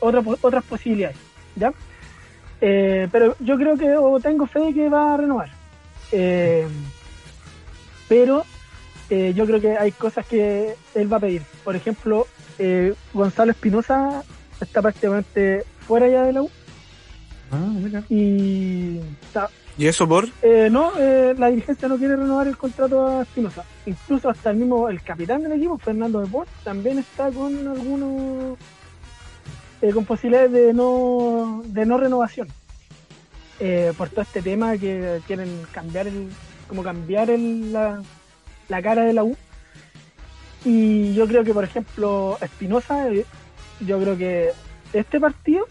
[0.00, 1.16] otras posibilidades,
[1.56, 1.72] ¿ya?
[2.60, 5.50] Eh, pero yo creo que o tengo fe de que va a renovar.
[6.12, 6.66] Eh,
[8.08, 8.44] pero
[9.10, 11.42] yo creo que hay cosas que él va a pedir.
[11.64, 12.26] Por ejemplo,
[12.58, 14.22] eh, Gonzalo Espinosa
[14.60, 16.50] está prácticamente fuera ya de la U.
[17.50, 19.00] Ah, y,
[19.78, 20.28] ¿Y eso por?
[20.42, 23.64] Eh, no, eh, la dirigencia no quiere renovar el contrato a Espinosa.
[23.86, 26.28] Incluso hasta el mismo, el capitán del equipo, Fernando de
[26.64, 28.58] también está con algunos,
[29.94, 32.48] con posibilidades de no, de no renovación.
[33.96, 36.28] por todo este tema que quieren cambiar el,
[36.68, 38.02] como cambiar el, la,
[38.68, 39.36] la cara de la U
[40.64, 43.24] y yo creo que, por ejemplo, Espinosa, eh,
[43.80, 44.50] yo creo que
[44.92, 45.66] este partido,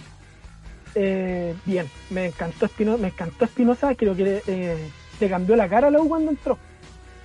[0.95, 4.89] eh, bien, me encantó Espinosa, me encantó Espinosa, creo que eh,
[5.19, 6.57] le cambió la cara a la U cuando entró.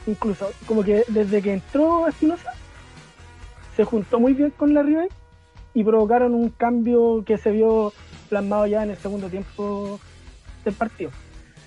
[0.06, 2.52] Incluso, como que desde que entró Espinosa,
[3.76, 5.08] se juntó muy bien con la River
[5.74, 7.92] y provocaron un cambio que se vio
[8.28, 9.98] plasmado ya en el segundo tiempo
[10.64, 11.10] del partido.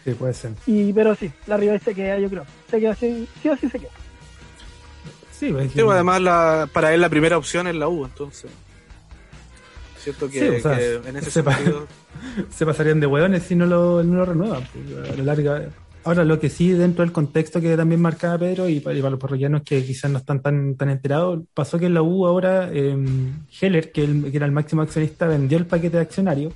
[0.03, 0.51] Sí, puede ser.
[0.67, 2.45] Y, pero sí, la rival se queda, yo creo.
[2.69, 3.91] Se queda así, sí o sí se queda.
[5.31, 8.51] Sí, pues, sí pues, además la, para él la primera opción es la U, entonces.
[9.97, 11.87] Cierto que, en ese se sentido.
[12.51, 14.63] se pasarían de hueones si no lo, no lo renuevan.
[14.71, 15.69] Pues, a la larga.
[16.05, 19.63] Ahora, lo que sí, dentro del contexto que también marcaba Pedro y para, los parroquianos
[19.63, 22.95] que quizás no están tan, tan enterados, pasó que en la U ahora eh,
[23.59, 26.53] Heller, que, que, era el máximo accionista, vendió el paquete de accionarios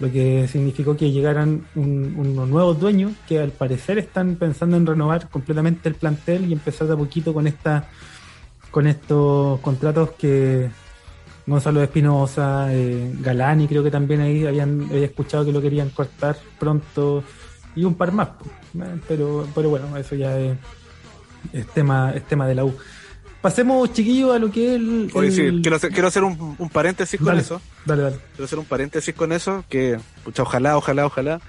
[0.00, 5.28] lo que significó que llegaran unos nuevos dueños que al parecer están pensando en renovar
[5.28, 7.88] completamente el plantel y empezar de a poquito con esta
[8.70, 10.70] con estos contratos que
[11.46, 16.36] Gonzalo Espinosa, eh, Galani creo que también ahí habían había escuchado que lo querían cortar
[16.60, 17.24] pronto
[17.74, 18.28] y un par más,
[19.06, 20.58] pero pero bueno, eso ya es,
[21.52, 22.74] es tema es tema de la U.
[23.40, 25.60] Pasemos, chiquillos, a lo que es el.
[25.62, 27.60] quiero hacer, quiero hacer un, paréntesis con eso.
[27.84, 28.16] Dale, dale.
[28.32, 31.40] Quiero hacer un paréntesis con eso, que, pucha, ojalá, ojalá, ojalá,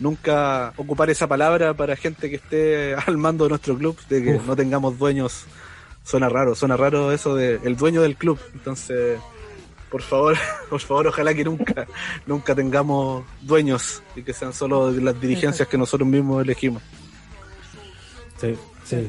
[0.00, 4.40] nunca ocupar esa palabra para gente que esté al mando de nuestro club, de que
[4.44, 5.44] no tengamos dueños.
[6.02, 8.38] Suena raro, suena raro eso de el dueño del club.
[8.54, 9.18] Entonces,
[9.90, 10.36] por favor,
[10.70, 11.86] por favor, ojalá que nunca,
[12.26, 16.82] nunca tengamos dueños y que sean solo las dirigencias que nosotros mismos elegimos.
[18.38, 19.06] Sí, sí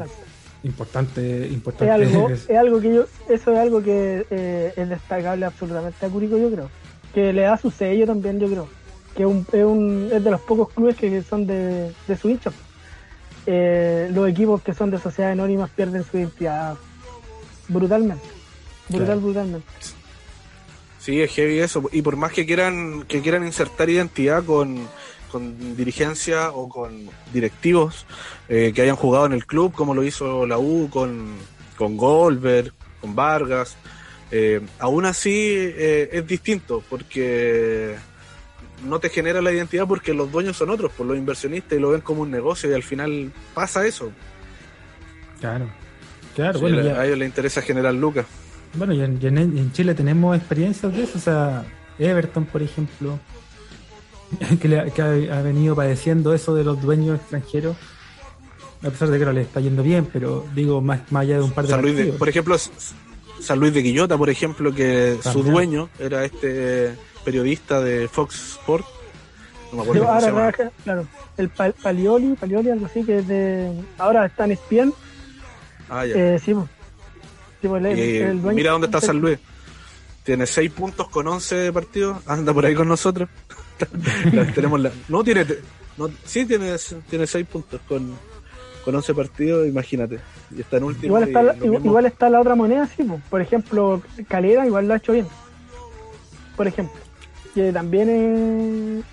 [0.63, 2.03] importante, importante.
[2.03, 6.09] Es algo, es algo que yo, eso es algo que eh, es destacable absolutamente a
[6.09, 6.69] Curico, yo creo.
[7.13, 8.67] Que le da su sello también, yo creo.
[9.15, 12.29] Que es, un, es, un, es de los pocos clubes que son de, de su
[12.29, 12.51] hincha.
[13.45, 16.75] Eh, los equipos que son de sociedades anónimas pierden su identidad
[17.69, 18.25] brutalmente.
[18.89, 19.67] Brutal, brutalmente.
[21.07, 21.83] Sí, es heavy eso.
[21.93, 24.89] Y por más que quieran, que quieran insertar identidad con
[25.31, 28.05] con dirigencia o con directivos
[28.49, 31.35] eh, que hayan jugado en el club, como lo hizo la U con,
[31.77, 33.77] con Goldberg, con Vargas.
[34.31, 37.95] Eh, aún así eh, es distinto porque
[38.83, 41.91] no te genera la identidad porque los dueños son otros, por los inversionistas y lo
[41.91, 44.11] ven como un negocio y al final pasa eso.
[45.39, 45.69] Claro,
[46.35, 46.59] claro.
[46.59, 48.25] bueno, a ellos les interesa generar lucas.
[48.77, 51.65] Bueno, y en, en, Chile tenemos experiencias de eso, o sea,
[51.97, 53.19] Everton, por ejemplo,
[54.61, 57.75] que, ha, venido padeciendo eso de los dueños extranjeros,
[58.83, 61.43] a pesar de que no le está yendo bien, pero digo, más, más allá de
[61.43, 62.55] un par de San Luis Por ejemplo,
[63.39, 68.85] San Luis de Quillota, por ejemplo, que su dueño era este periodista de Fox Sport.
[69.71, 70.51] No me acuerdo llama.
[70.83, 73.71] claro, el Palioli, Palioli, algo así, que es de.
[73.97, 74.93] Ahora está en ESPN.
[75.89, 76.15] Ah, ya.
[76.15, 76.53] Eh, sí,
[77.61, 79.39] pues, el, dueño, mira dónde está San Luis.
[80.23, 82.17] Tiene 6 puntos con 11 partidos.
[82.27, 83.29] Anda por ahí con nosotros.
[84.55, 85.45] tenemos la, no tiene
[85.97, 86.75] no, sí tiene
[87.09, 88.13] tiene 6 puntos con,
[88.85, 90.19] con 11 partidos, imagínate.
[90.55, 91.07] Y está en último.
[91.07, 93.05] Igual está, la, igual, está la otra moneda, sí.
[93.29, 95.27] Por ejemplo, Calera igual lo ha hecho bien.
[96.55, 96.99] Por ejemplo.
[97.55, 99.03] Que también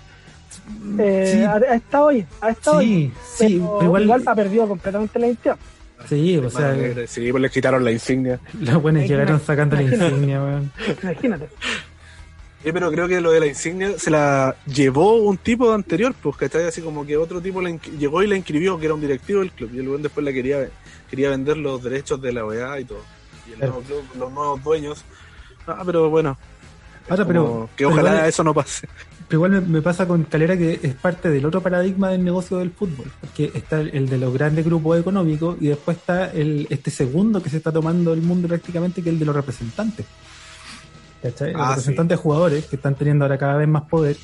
[0.99, 2.25] eh, ha, estado ahí.
[2.41, 5.57] Ha estado sí, Sí, igual, igual ha perdido completamente la identidad.
[6.07, 6.75] Sí, o sea.
[7.07, 8.39] Sí, pues le quitaron la insignia.
[8.59, 10.61] Los buenos llegaron sacando la insignia,
[11.03, 11.49] Imagínate.
[12.63, 16.35] Sí, pero creo que lo de la insignia se la llevó un tipo anterior, pues,
[16.35, 16.63] ¿cachai?
[16.63, 19.69] Así como que otro tipo llegó y la inscribió, que era un directivo del club,
[19.71, 20.67] y el después la quería,
[21.07, 23.03] quería vender los derechos de la OEA y todo.
[23.47, 25.05] Y el nuevo club, los nuevos dueños.
[25.67, 26.37] Ah, pero bueno.
[27.07, 27.69] Ahora, pero.
[27.75, 28.87] Que ojalá eso no pase.
[29.27, 32.71] Pero igual me, pasa con Calera que es parte del otro paradigma del negocio del
[32.71, 37.41] fútbol, porque está el de los grandes grupos económicos y después está el este segundo
[37.41, 40.05] que se está tomando el mundo prácticamente, que es el de los representantes.
[41.23, 41.53] ¿cachai?
[41.53, 44.15] Los ah, representantes jugadores que están teniendo ahora cada vez más poder.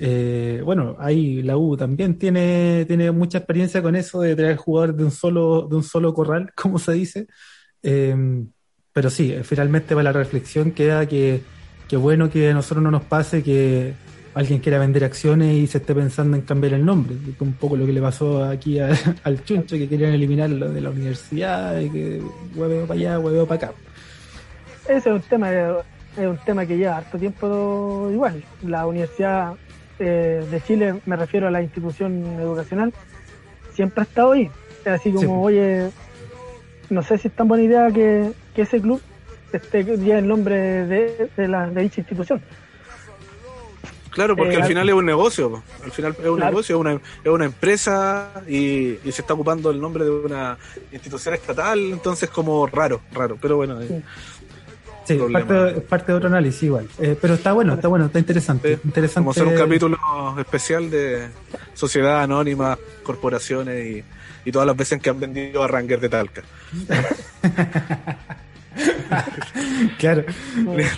[0.00, 4.96] Eh, bueno, ahí la U también tiene, tiene mucha experiencia con eso de traer jugadores
[4.96, 7.28] de un solo, de un solo corral, como se dice.
[7.84, 8.44] Eh,
[8.92, 11.42] pero sí, finalmente para la reflexión queda que,
[11.88, 13.94] que bueno que a nosotros no nos pase que
[14.34, 17.16] alguien quiera vender acciones y se esté pensando en cambiar el nombre.
[17.38, 18.78] Un poco lo que le pasó aquí
[19.24, 22.22] al Chuncho, que querían eliminarlo de la universidad, y que
[22.54, 23.74] hueveo para allá, hueveo para acá.
[24.88, 25.50] Ese es un tema
[26.16, 28.42] es un tema que lleva harto tiempo igual.
[28.62, 29.54] La Universidad
[29.98, 32.92] eh, de Chile, me refiero a la institución educacional,
[33.72, 34.50] siempre ha estado ahí.
[34.84, 35.90] Así como, oye,
[36.88, 39.00] no sé si es tan buena idea que, ese club
[39.54, 42.42] esté ya el nombre de, la, de dicha institución.
[44.10, 45.62] Claro, porque al eh, final es un negocio.
[45.84, 49.80] Al final es un negocio, es una, es una empresa y, se está ocupando el
[49.80, 50.58] nombre de una
[50.92, 53.38] institución estatal, entonces como raro, raro.
[53.40, 53.78] Pero bueno,
[55.06, 56.86] Sí, parte, parte, de otro análisis igual.
[56.98, 58.78] Eh, pero está bueno, está bueno, está interesante.
[58.84, 59.20] interesante.
[59.20, 59.98] Como hacer un capítulo
[60.38, 61.28] especial de
[61.74, 64.04] sociedad anónima, corporaciones y,
[64.44, 66.42] y todas las veces que han vendido a Ranger de Talca.
[69.98, 70.24] claro.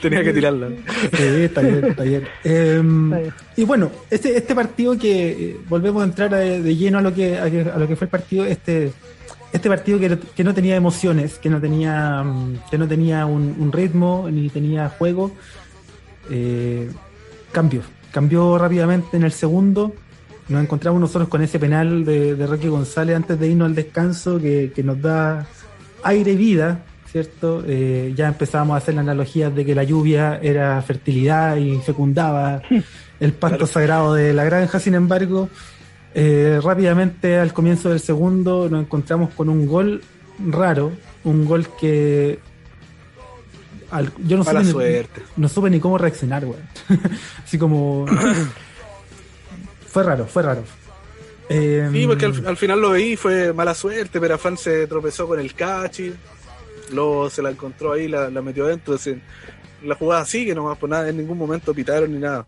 [0.00, 0.68] Tenía que tirarla.
[1.12, 2.28] Sí, está bien, está bien.
[2.44, 3.12] Em,
[3.56, 7.38] y bueno, este, este partido que eh, volvemos a entrar de, lleno a lo que
[7.38, 8.92] a, lo que fue el partido, este
[9.52, 14.28] este partido que, no tenía emociones, que no tenía mm, que no tenía un, ritmo
[14.30, 15.32] ni tenía juego,
[16.30, 16.90] eh,
[17.52, 19.92] cambió, cambió rápidamente en el segundo.
[20.48, 24.40] Nos encontramos nosotros con ese penal de, de Roque González antes de irnos al descanso
[24.40, 25.46] que, que nos da
[26.02, 27.62] aire y vida ¿cierto?
[27.66, 32.62] Eh, ya empezábamos a hacer la analogía de que la lluvia era fertilidad y fecundaba
[33.20, 35.50] el pasto sagrado de la granja, sin embargo,
[36.14, 40.02] eh, rápidamente al comienzo del segundo nos encontramos con un gol
[40.48, 40.92] raro,
[41.24, 42.38] un gol que
[44.24, 46.60] yo no supe, Ni, no supe ni cómo reaccionar, güey.
[47.44, 48.06] Así como...
[49.86, 50.64] fue raro, fue raro.
[51.50, 55.52] sí, porque al, final lo veí fue mala suerte, pero Afán se tropezó con el
[55.52, 56.14] cachi
[56.92, 58.96] Luego se la encontró ahí, la, la metió adentro.
[59.82, 62.46] la jugada sigue nomás, por nada, en ningún momento pitaron ni nada.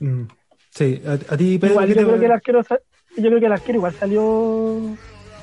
[0.00, 0.22] Mm.
[0.70, 3.78] Sí, a, ti, Pedro, Igual, yo, creo que el arquero, yo creo que el arquero
[3.78, 4.96] igual salió.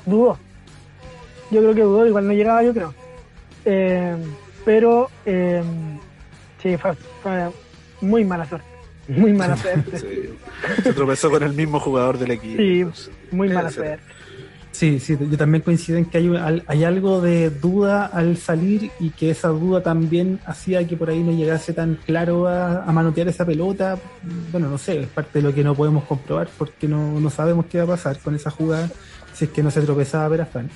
[0.04, 0.38] dudó.
[1.50, 2.94] Yo creo que dudó, igual no llegaba, yo creo.
[3.64, 4.16] Eh,
[4.64, 5.62] pero, eh,
[6.62, 6.92] sí, fue,
[8.00, 8.66] muy mala suerte.
[9.08, 9.98] Muy mala suerte.
[10.82, 12.60] Se tropezó con el mismo jugador del equipo.
[12.60, 14.02] Sí, muy mala suerte.
[14.72, 19.10] Sí, sí, yo también coincido en que hay, hay algo de duda al salir y
[19.10, 23.44] que esa duda también hacía que por ahí no llegase tan claro a, manotear esa
[23.44, 23.98] pelota.
[24.52, 27.78] Bueno, no sé, es parte de lo que no podemos comprobar porque no, sabemos qué
[27.78, 28.88] va a pasar con esa jugada
[29.34, 30.70] si es que no se tropezaba Perafán.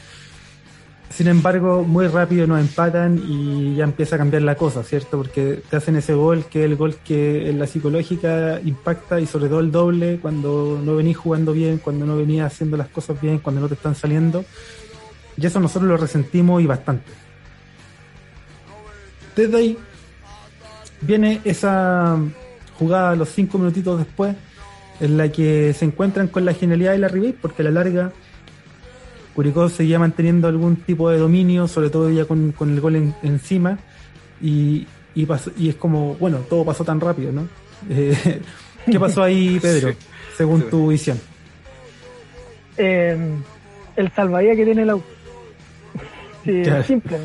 [1.14, 5.16] Sin embargo, muy rápido nos empatan y ya empieza a cambiar la cosa, ¿cierto?
[5.16, 9.26] Porque te hacen ese gol, que es el gol que en la psicológica impacta y
[9.26, 13.20] sobre todo el doble cuando no venís jugando bien, cuando no venís haciendo las cosas
[13.20, 14.44] bien, cuando no te están saliendo.
[15.36, 17.12] Y eso nosotros lo resentimos y bastante.
[19.36, 19.78] Desde ahí
[21.00, 22.18] viene esa
[22.76, 24.34] jugada los cinco minutitos después
[24.98, 28.12] en la que se encuentran con la genialidad de la Ribey porque la larga
[29.34, 33.78] Curicó seguía manteniendo algún tipo de dominio, sobre todo ya con, el gol encima,
[34.40, 37.48] y, y, y es como, bueno, todo pasó tan rápido, ¿no?
[37.90, 38.40] Eh,
[38.90, 39.94] ¿Qué pasó ahí, Pedro,
[40.36, 41.18] según tu visión?
[42.76, 43.42] Em,
[43.96, 45.02] el salvadía que tiene la U.
[46.44, 47.18] Sí, simple.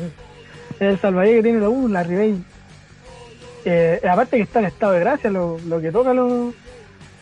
[0.78, 2.42] El salvadía que tiene la U, la Ribey.
[3.66, 6.54] Eh, aparte que está en estado de gracia, lo, que toca lo,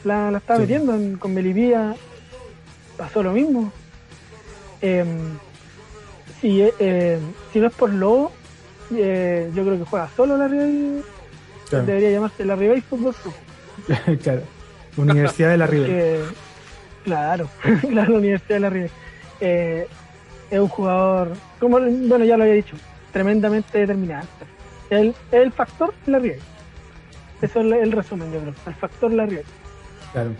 [0.04, 1.96] la, está metiendo con Melipía.
[2.96, 3.72] Pasó lo mismo.
[4.80, 5.36] Em,
[6.40, 7.20] si, eh, em,
[7.52, 8.32] si no es por Lobo,
[8.94, 11.02] eh, yo creo que juega solo la Ribey.
[11.70, 13.14] Debería llamarse la Ribey Fútbol
[14.22, 14.42] claro.
[14.96, 16.22] Universidad de la Ribey.
[17.04, 17.48] claro,
[17.90, 18.90] la Universidad de la Ribey.
[19.40, 19.86] Eh,
[20.50, 22.76] es un jugador, como bueno ya lo había dicho,
[23.12, 24.46] tremendamente determinante.
[24.90, 26.40] El, el factor la Ribey.
[27.42, 28.54] Eso es el, resumen, yo creo.
[28.66, 29.44] El factor la Ribey.
[30.12, 30.30] Claro.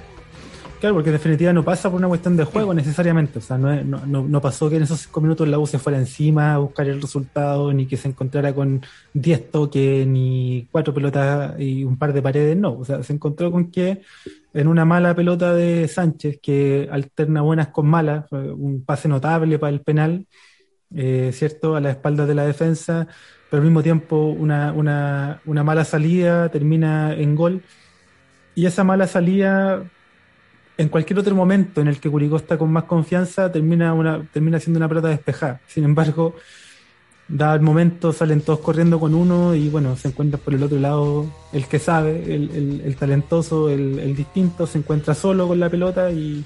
[0.80, 3.40] Claro, porque en definitiva no pasa por una cuestión de juego necesariamente.
[3.40, 5.98] O sea, no, no, no, pasó que en esos cinco minutos la U se fuera
[5.98, 11.58] encima a buscar el resultado, ni que se encontrara con 10 toques, ni cuatro pelotas
[11.58, 12.56] y un par de paredes.
[12.56, 14.02] No, o sea, se encontró con que
[14.54, 19.70] en una mala pelota de Sánchez, que alterna buenas con malas, un pase notable para
[19.72, 20.26] el penal,
[20.94, 21.74] eh, ¿cierto?
[21.74, 23.08] A la espalda de la defensa,
[23.50, 27.62] pero al mismo tiempo una, una, una mala salida termina en gol.
[28.54, 29.84] Y esa mala salida
[30.78, 34.60] en cualquier otro momento en el que Curicó está con más confianza, termina, una, termina
[34.60, 35.60] siendo una pelota despejada.
[35.66, 36.36] Sin embargo,
[37.26, 40.78] da el momento, salen todos corriendo con uno y bueno, se encuentra por el otro
[40.78, 46.44] lado el que sabe, el, talentoso, el, distinto, se encuentra solo con la pelota y,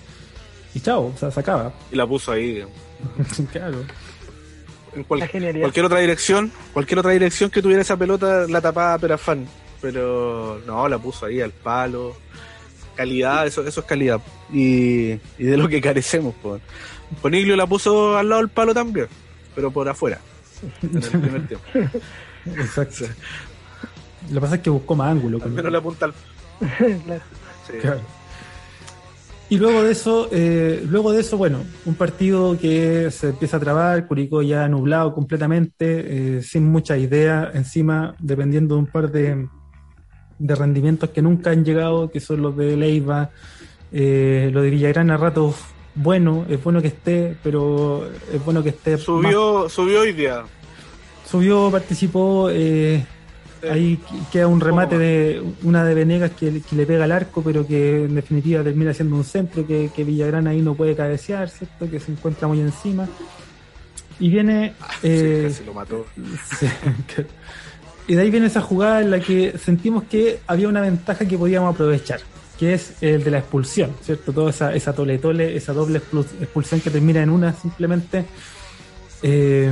[0.74, 1.70] y chao, o sea, se acaba.
[1.92, 2.64] Y la puso ahí.
[3.52, 3.84] claro.
[4.94, 9.46] En cualquier otra dirección, cualquier otra dirección que tuviera esa pelota la tapaba Perafán,
[9.82, 12.16] pero no, la puso ahí al palo
[12.94, 14.20] calidad, eso, eso es calidad.
[14.52, 16.34] Y, y de lo que carecemos.
[17.20, 19.06] Coniglio la puso al lado del palo también,
[19.54, 20.18] pero por afuera.
[20.82, 21.66] En el primer tiempo.
[22.46, 23.04] Exacto.
[24.28, 25.38] Lo que pasa es que buscó más ángulo.
[25.42, 26.14] Al menos le apunta al.
[27.80, 28.00] claro.
[29.52, 33.60] Y luego de eso, eh, luego de eso, bueno, un partido que se empieza a
[33.60, 39.46] trabar, Curicó ya nublado completamente, eh, sin mucha idea, encima dependiendo de un par de,
[40.42, 43.30] de rendimientos que nunca han llegado, que son los de Leiva,
[43.92, 45.54] eh, lo de Villagrán a ratos
[45.94, 48.96] bueno, es bueno que esté, pero es bueno que esté.
[48.96, 50.42] Subió, subió hoy día.
[51.30, 53.04] Subió, participó, eh,
[53.70, 53.98] ahí
[54.32, 58.14] queda un remate de una de Venegas que, le pega al arco, pero que en
[58.14, 61.90] definitiva termina siendo un centro que, que Villagrán ahí no puede cabecear, ¿cierto?
[61.90, 63.06] Que se encuentra muy encima.
[64.18, 64.74] Y viene.
[64.80, 66.06] Ah, eh, se lo mató.
[68.08, 71.38] y de ahí viene esa jugada en la que sentimos que había una ventaja que
[71.38, 72.20] podíamos aprovechar,
[72.58, 74.32] que es el de la expulsión, ¿cierto?
[74.32, 78.24] Toda esa, esa tole tole, esa doble expul- expulsión que termina en una simplemente.
[79.22, 79.70] Eh,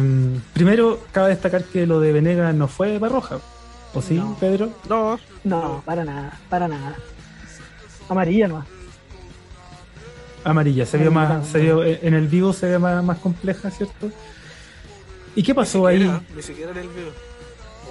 [0.53, 3.39] primero, cabe destacar que lo de Venegas no fue para roja.
[3.95, 4.37] ¿O sí, No.
[4.39, 4.71] Pedro?
[4.89, 6.95] No, No, para nada, para nada.
[8.09, 8.65] Amarilla no.
[10.45, 14.11] Amarilla, se vio más, se vio, en el vivo se ve más, más compleja, ¿cierto?
[15.35, 16.21] ¿Y qué pasó ni ahí?
[16.35, 17.30] Ni siquiera en el video.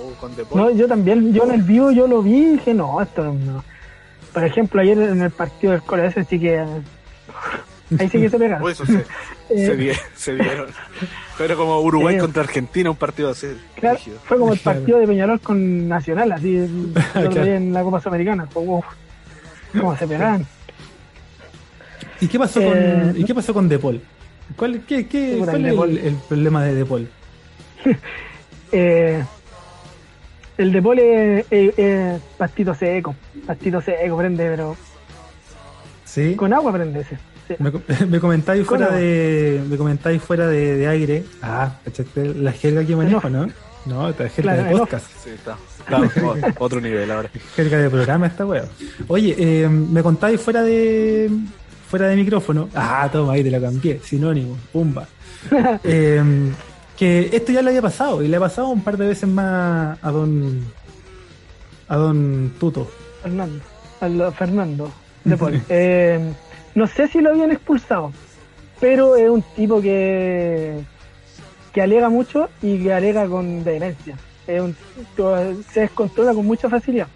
[0.02, 2.74] O con The No, yo también, yo en el vivo yo lo vi y dije,
[2.74, 3.64] no, esto no.
[4.34, 6.60] Por ejemplo, ayer en el partido del Colo ese sí que.
[7.98, 8.62] Ahí sí que se pegaron.
[8.62, 9.06] Pues eso se, se,
[9.92, 10.68] Eh, se dieron.
[11.40, 12.22] Era como Uruguay Sí.
[12.22, 13.48] contra Argentina, un partido así.
[13.76, 14.18] claro, rígido.
[14.26, 16.68] fue como el partido de Peñarol con Nacional, así
[17.14, 17.44] Claro.
[17.46, 18.48] en la Copa Sudamericana.
[18.54, 18.86] Uf,
[19.74, 20.46] cómo se pegaban.
[22.22, 24.02] ¿Y qué pasó Eh, con, ¿y no- qué pasó con Depol?
[24.56, 27.10] ¿Cuál, qué, qué, cuál el es el, el problema de Depol?
[28.72, 29.24] Eh,
[30.60, 31.46] el de pole, eh,
[31.78, 33.16] eh, pastito seco,
[33.48, 34.76] pastito seco, prende, pero
[36.06, 36.36] ¿Sí?
[36.36, 37.18] con agua prende ese.
[37.48, 37.56] sí.
[37.60, 37.72] Me,
[38.08, 41.24] me comentáis fuera de me comentáis fuera de, de aire.
[41.42, 43.48] Ah, ¿cachaste la jerga que manejo, no?
[43.86, 45.08] No, esta es jerga Claro, de podcast.
[45.24, 45.58] Sí, está.
[45.80, 46.36] está o-
[46.66, 47.30] otro nivel ahora.
[47.56, 48.66] Jerga de programa esta wea.
[49.08, 51.30] Oye, eh, me contáis fuera de
[51.90, 52.70] fuera de micrófono.
[52.76, 54.00] Ah, toma, ahí te la cambié.
[54.04, 55.08] Sinónimo, pumba.
[55.86, 56.22] Eh,
[57.00, 59.98] que esto ya le había pasado y le ha pasado un par de veces más
[60.04, 60.66] a don
[61.88, 62.88] a don Tuto.
[63.24, 63.60] Fernando,
[64.02, 64.92] al Fernando
[65.24, 65.62] de Paul.
[65.70, 66.20] Eh,
[66.76, 68.12] no sé si lo habían expulsado,
[68.80, 70.80] pero es un tipo que
[71.74, 74.18] que alega mucho y que alega con vehemencia.
[74.48, 74.76] Es un-
[75.72, 77.08] se descontrola con mucha facilidad.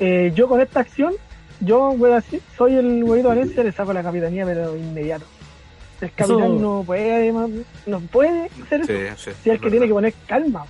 [0.00, 1.14] Eh, yo con esta acción,
[1.60, 5.24] yo voy a decir, soy el huevito Valencia, le saco la capitanía, pero inmediato.
[6.00, 7.32] El capitán Eso- no puede,
[7.86, 8.92] no puede hacer eso.
[9.16, 9.36] Sí, sí.
[9.42, 10.64] Si es el que tiene que poner calma.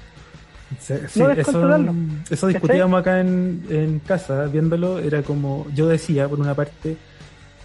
[0.81, 1.95] Sí, sí, No eso, descontrolarlo.
[2.31, 6.97] eso discutíamos acá en, en casa, viéndolo, era como, yo decía, por una parte,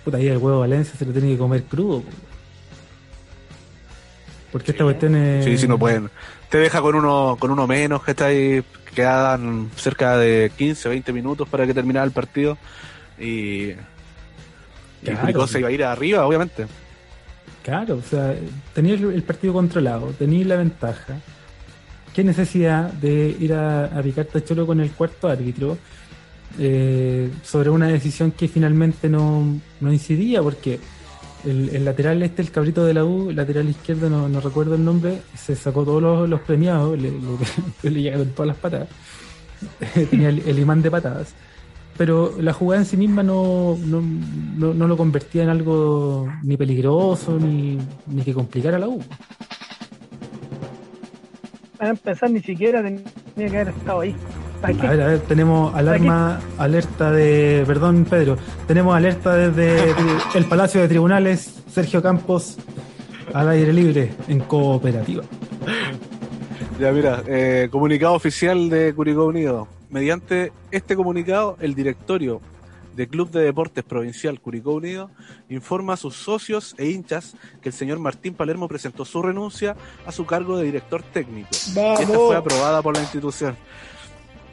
[0.05, 2.01] puta, ahí el huevo Valencia se lo tiene que comer crudo.
[2.01, 2.09] po.
[4.51, 5.45] Porque esta cuestión es...
[5.45, 6.09] Sí, sí, no pueden.
[6.49, 8.61] Te deja con uno, con uno menos, que está ahí,
[8.93, 12.57] quedan cerca de 15, 20 minutos para que terminara el partido.
[13.17, 13.69] Y,
[15.01, 15.11] y.
[15.21, 16.67] Curicó se iba a ir arriba, obviamente.
[17.63, 18.35] Claro, o sea,
[18.73, 21.19] tenía el, partido controlado, tenía la ventaja.
[22.13, 25.77] ¿Qué necesidad de ir a, a picarte cholo con el cuarto árbitro
[26.59, 30.41] eh, sobre una decisión que finalmente no, no incidía?
[30.41, 30.79] Porque
[31.45, 35.55] el, lateral este, el cabrito de la U, lateral izquierdo, no, recuerdo el nombre, se
[35.55, 36.99] sacó todos los, premiados,
[37.83, 38.89] le llegaron todas las patadas.
[40.09, 41.35] tenía el, el imán de patadas.
[41.97, 46.57] Pero la jugada en sí misma no, no, no, no lo convertía en algo ni
[46.57, 47.77] peligroso ni,
[48.07, 49.03] ni que complicara la U.
[51.77, 53.01] Para empezar, ni siquiera tenía
[53.35, 54.15] que haber estado ahí.
[54.63, 58.37] A ver, a ver, tenemos alarma, alerta de, perdón Pedro,
[58.67, 59.95] tenemos alerta desde
[60.35, 62.57] el Palacio de Tribunales, Sergio Campos,
[63.33, 65.23] al aire libre, en cooperativa.
[66.79, 69.67] Ya mira, eh, comunicado oficial de Curicó Unido.
[69.91, 72.41] Mediante este comunicado, el directorio
[72.95, 75.11] de Club de Deportes Provincial Curicó Unido
[75.49, 79.75] informa a sus socios e hinchas que el señor Martín Palermo presentó su renuncia
[80.05, 81.49] a su cargo de director técnico.
[81.51, 83.55] Y esta fue aprobada por la institución.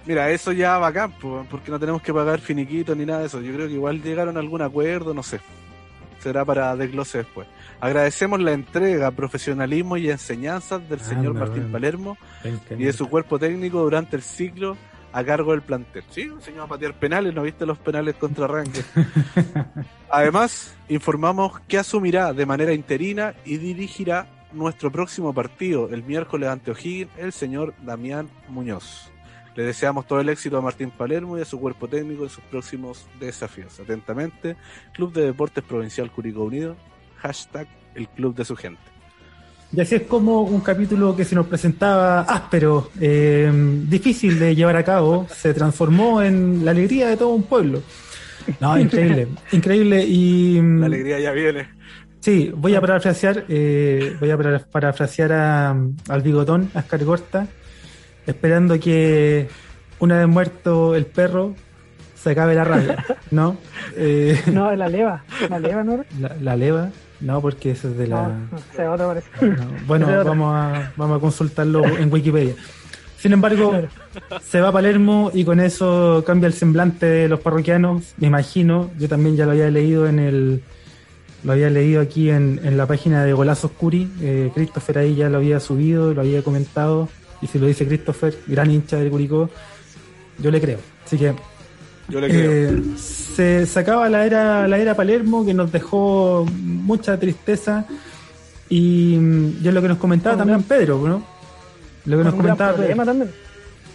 [0.06, 3.40] Mira, eso ya bacán, po, porque no tenemos que pagar finiquitos ni nada de eso.
[3.40, 5.40] Yo creo que igual llegaron a algún acuerdo, no sé.
[6.20, 7.46] Será para desglose después.
[7.78, 11.72] Agradecemos la entrega, profesionalismo y enseñanzas del señor Anda, Martín bueno.
[11.72, 12.18] Palermo
[12.70, 14.76] y de su cuerpo técnico durante el ciclo
[15.12, 16.04] a cargo del plantel.
[16.10, 18.86] Sí, enseñó a patear penales, ¿no viste los penales contra Rangers?
[20.10, 26.70] Además, informamos que asumirá de manera interina y dirigirá nuestro próximo partido el miércoles ante
[26.70, 29.10] O'Higgins el señor Damián Muñoz.
[29.54, 32.44] Le deseamos todo el éxito a Martín Palermo y a su cuerpo técnico en sus
[32.44, 33.80] próximos desafíos.
[33.80, 34.56] Atentamente,
[34.92, 36.76] Club de Deportes Provincial Curicó Unido,
[37.16, 38.97] hashtag el club de su gente.
[39.70, 43.52] Y así es como un capítulo que se nos presentaba áspero, eh,
[43.86, 47.82] difícil de llevar a cabo, se transformó en la alegría de todo un pueblo.
[48.60, 50.04] No, increíble, increíble.
[50.06, 51.68] Y La alegría ya viene.
[52.20, 55.70] sí, voy a parafrasear, eh, voy a para- parafrasear a,
[56.08, 57.46] al bigotón, a Ascar Gorta,
[58.26, 59.48] esperando que
[59.98, 61.54] una vez muerto el perro
[62.14, 63.58] se acabe la rabia, ¿no?
[63.96, 65.24] Eh, No, la leva.
[65.50, 66.04] La leva, ¿no?
[66.20, 66.88] la, la leva,
[67.20, 68.28] no, porque eso es de la...
[68.28, 69.28] No, no sé, otra parece.
[69.40, 72.54] No, bueno, vamos a, vamos a consultarlo en Wikipedia.
[73.18, 73.72] Sin embargo,
[74.42, 78.90] se va a Palermo y con eso cambia el semblante de los parroquianos, me imagino.
[78.96, 80.62] Yo también ya lo había leído en el
[81.44, 84.10] lo había leído aquí en, en la página de Golazos Curi.
[84.20, 87.08] Eh, Christopher ahí ya lo había subido, lo había comentado.
[87.40, 89.50] Y si lo dice Christopher, gran hincha del Curicó,
[90.38, 90.78] yo le creo.
[91.04, 91.34] Así que
[92.08, 92.50] yo le creo.
[92.50, 97.84] eh, se sacaba la era, la era Palermo, que nos dejó mucha tristeza.
[98.68, 101.22] Y, mm, y es lo que nos comentaba Con también Pedro, ¿no?
[102.04, 103.06] Lo que nos con un gran comentaba problema Pedro.
[103.18, 103.30] también.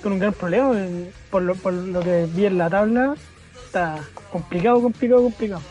[0.02, 0.72] Con un gran problema.
[0.76, 3.16] eh, Por lo, por lo que vi en la tabla,
[3.66, 4.00] está
[4.32, 5.62] complicado, complicado, complicado.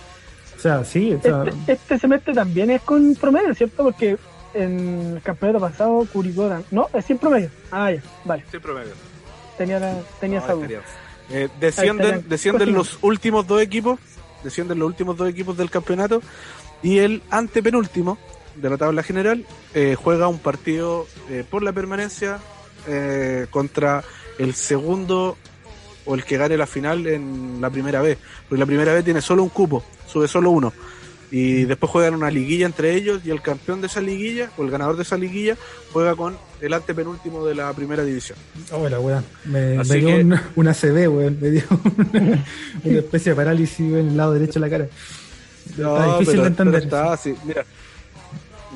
[0.56, 3.82] O sea, sí, o sea, Este, este semestre también es con promedio, ¿cierto?
[3.82, 4.16] Porque
[4.54, 6.48] en el campeonato pasado, Curicó.
[6.70, 7.50] No, es sin promedio.
[7.72, 8.44] Ah, ya, vale.
[8.50, 8.92] Sí, promedio.
[9.58, 10.66] Tenía, la, tenía No, esa duda.
[11.32, 13.98] Eh, descienden está, descienden los últimos dos equipos,
[14.44, 16.22] descienden los últimos dos equipos del campeonato
[16.82, 18.18] y el antepenúltimo
[18.56, 22.38] de la tabla general eh, juega un partido eh, por la permanencia
[22.86, 24.04] eh, contra
[24.38, 25.36] el segundo
[26.04, 28.18] o el que gane la final en la primera vez,
[28.48, 30.72] porque la primera vez tiene solo un cupo, sube solo uno.
[31.34, 34.70] Y después juegan una liguilla entre ellos y el campeón de esa liguilla, o el
[34.70, 35.56] ganador de esa liguilla,
[35.90, 38.36] juega con el antepenúltimo de la primera división.
[38.70, 39.24] Oh, la weá.
[39.46, 41.38] Me, dio que- un, una CB, weón.
[41.40, 41.62] Me dio
[42.12, 42.44] una,
[42.84, 44.88] una especie de parálisis en el lado derecho de la cara.
[45.78, 46.82] No, está difícil pero- de entender.
[46.82, 47.34] está así.
[47.46, 47.64] Mira,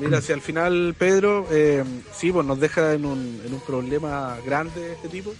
[0.01, 4.35] mira, si al final Pedro, eh, sí, pues nos deja en un, en un problema
[4.43, 5.31] grande este tipo,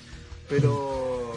[0.48, 1.34] pero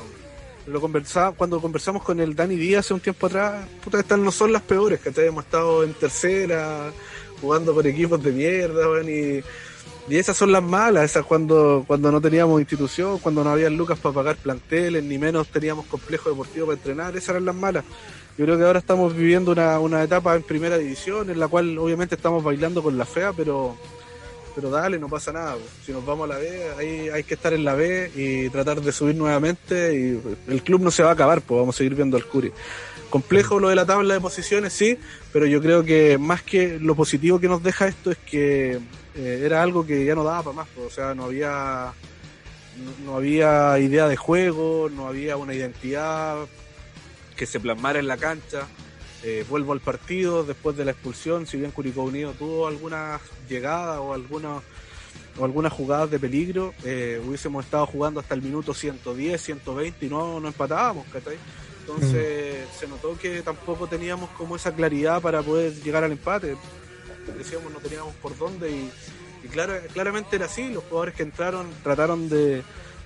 [0.71, 4.31] lo conversaba, cuando conversamos con el Dani Díaz hace un tiempo atrás, puta, estas no
[4.31, 6.93] son las peores, que hemos estado en tercera,
[7.41, 9.43] jugando con equipos de mierda, weón, y,
[10.09, 13.99] y esas son las malas, esas cuando, cuando no teníamos institución, cuando no había lucas
[13.99, 17.85] para pagar planteles, ni menos teníamos complejo deportivo para entrenar, esas eran las malas.
[18.39, 21.77] Yo creo que ahora estamos viviendo una, una etapa en primera división en la cual
[21.79, 23.77] obviamente estamos bailando con la fea, pero
[24.55, 25.57] pero dale, no pasa nada.
[25.85, 28.81] Si nos vamos a la B, ahí hay que estar en la B y tratar
[28.81, 30.21] de subir nuevamente y
[30.51, 32.53] el club no se va a acabar, pues vamos a seguir viendo al Curi.
[33.11, 34.99] Complejo lo de la tabla de posiciones, sí,
[35.33, 38.79] pero yo creo que más que lo positivo que nos deja esto es que
[39.17, 41.93] eh, era algo que ya no daba para más, o sea, no había
[42.79, 46.37] no, no había idea de juego, no había una identidad
[47.37, 48.67] que se plasmara en la cancha.
[49.23, 53.99] Eh, vuelvo al partido después de la expulsión, si bien Curicó Unido tuvo algunas llegadas
[53.99, 54.63] o algunas
[55.39, 60.09] o algunas jugadas de peligro, eh, hubiésemos estado jugando hasta el minuto 110, 120 y
[60.09, 61.37] no, no empatábamos, ¿cachai?
[61.81, 66.57] Entonces se notó que tampoco teníamos como esa claridad para poder llegar al empate.
[67.37, 68.91] Decíamos no teníamos por dónde y,
[69.45, 72.63] y claro, claramente era así, los jugadores que entraron trataron de,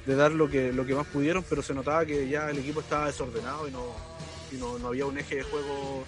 [0.06, 2.80] de dar lo que, lo que más pudieron, pero se notaba que ya el equipo
[2.80, 3.82] estaba desordenado y no,
[4.58, 6.04] no, no había un eje de juego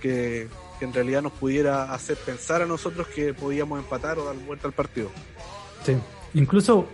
[0.00, 0.48] que,
[0.80, 4.72] en realidad nos pudiera hacer pensar a nosotros que podíamos empatar o dar vuelta al
[4.72, 5.10] partido.
[5.84, 5.96] Sí.
[6.34, 6.88] Incluso,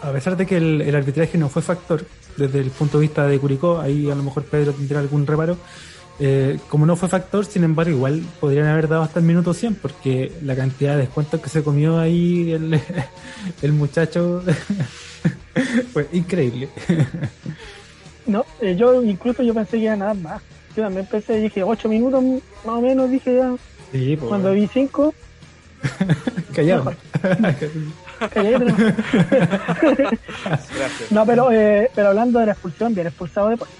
[0.00, 3.38] a pesar de que el, arbitraje no fue factor desde el punto de vista de
[3.38, 5.58] Curicó, ahí a lo mejor Pedro tendrá algún reparo.
[6.18, 9.74] eh, como no fue factor, sin embargo, igual podrían haber dado hasta el minuto 100,
[9.74, 14.42] porque la cantidad de descuentos que se comió ahí el muchacho
[15.92, 16.70] fue increíble.
[18.26, 20.42] No, eh, yo incluso yo pensé que iba a nada más.
[20.76, 22.42] Yo también pensé, dije 8 minutos más
[22.76, 23.54] o menos, dije ya.
[23.92, 25.14] Sí, pues, Cuando vi 5,
[26.54, 26.92] callado.
[27.40, 27.72] Gracias.
[31.10, 33.70] No, pero, eh, pero hablando de la expulsión, bien expulsado después.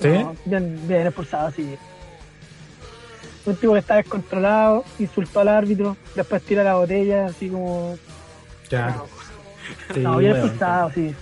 [0.00, 0.08] ¿Sí?
[0.08, 1.76] No, bien, bien expulsado, sí.
[3.44, 7.96] Un tipo que está descontrolado, insultó al árbitro, después tira la botella, así como.
[8.68, 8.96] Ya.
[9.94, 10.46] Sí, no, bien bueno.
[10.46, 11.14] expulsado, sí.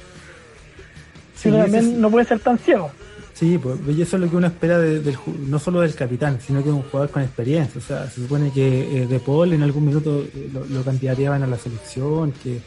[1.34, 2.90] Sí, Pero también es- no puede ser tan ciego.
[3.34, 5.16] Sí, pues y eso es lo que uno espera de- del,
[5.48, 7.80] no solo del capitán, sino que un jugador con experiencia.
[7.80, 11.42] O sea, se supone que eh, De Paul en algún minuto eh, lo, lo candidateaban
[11.42, 12.54] a la selección, que...
[12.54, 12.60] que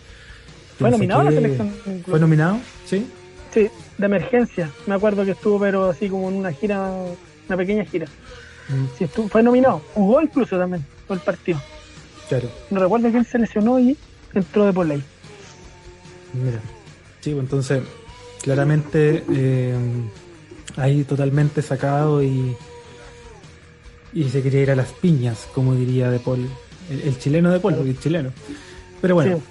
[0.78, 1.68] Fue no sé nominado a la selección.
[1.86, 2.11] incluso.
[2.11, 2.57] ¿Fue nominado?
[2.86, 3.07] Sí.
[3.53, 4.70] Sí, de emergencia.
[4.88, 6.91] Me acuerdo que estuvo, pero así como en una gira,
[7.47, 8.05] una pequeña gira.
[8.68, 9.82] Mm, Sí, estuvo, fue nominado.
[9.93, 11.61] Jugó incluso también por el partido.
[12.28, 13.97] claro, No recuerdo quién se lesionó y
[14.34, 15.01] entró de por ley.
[16.34, 16.59] mira.
[17.22, 17.82] Sí, pues entonces,
[18.47, 19.75] claramente eh,
[20.77, 22.55] ahí totalmente sacado y,
[24.13, 26.47] y se quería ir a las piñas, como diría De Paul.
[26.89, 28.29] El, el chileno De Paul, porque es chileno.
[29.01, 29.35] Pero bueno.
[29.37, 29.43] Sí.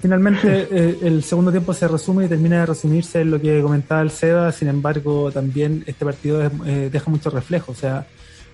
[0.00, 4.00] Finalmente, eh, el segundo tiempo se resume y termina de resumirse en lo que comentaba
[4.00, 4.50] el Seba.
[4.52, 8.06] Sin embargo, también este partido es- eh, deja mucho reflejo, o sea,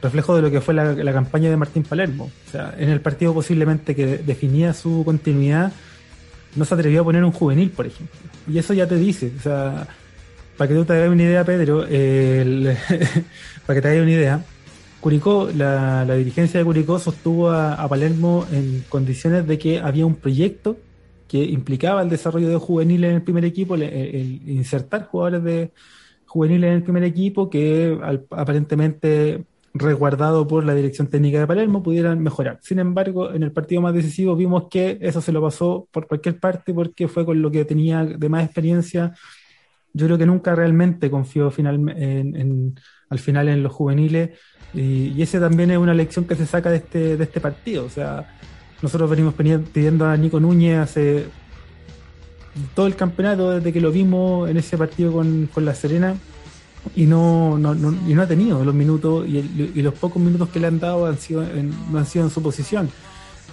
[0.03, 2.29] reflejo de lo que fue la, la campaña de Martín Palermo.
[2.49, 5.73] O sea, en el partido posiblemente que definía su continuidad,
[6.57, 8.19] no se atrevió a poner un juvenil, por ejemplo.
[8.49, 9.87] Y eso ya te dice, o sea,
[10.57, 11.81] para que tú te hagas una idea, Pedro,
[13.67, 14.45] para que te hagas una idea,
[15.05, 20.79] Curicó, la, dirigencia de Curicó sostuvo a, Palermo en condiciones de que había un proyecto
[21.29, 25.73] que implicaba el desarrollo de juveniles en el primer equipo, el, insertar jugadores de
[26.25, 27.99] juveniles en el primer equipo que
[28.31, 29.45] aparentemente
[29.75, 32.59] resguardado por la dirección técnica de Palermo, pudieran mejorar.
[32.63, 36.39] Sin embargo, en el partido más decisivo vimos que eso se lo pasó por cualquier
[36.39, 39.13] parte porque fue con lo que tenía de más experiencia.
[39.93, 42.75] Yo creo que nunca realmente confió final, en,
[43.09, 44.39] al final en los juveniles
[44.73, 47.85] y, ese también es una lección que se saca de este, de este partido.
[47.85, 48.39] O sea,
[48.81, 51.27] nosotros venimos pidiendo a Nico Núñez hace
[52.77, 56.15] todo el campeonato desde que lo vimos en ese partido con, con La Serena
[56.95, 59.39] y no, no, no, y no ha tenido los minutos y,
[59.75, 61.45] y, los pocos minutos que le han dado han sido
[61.91, 62.91] no han sido en su posición.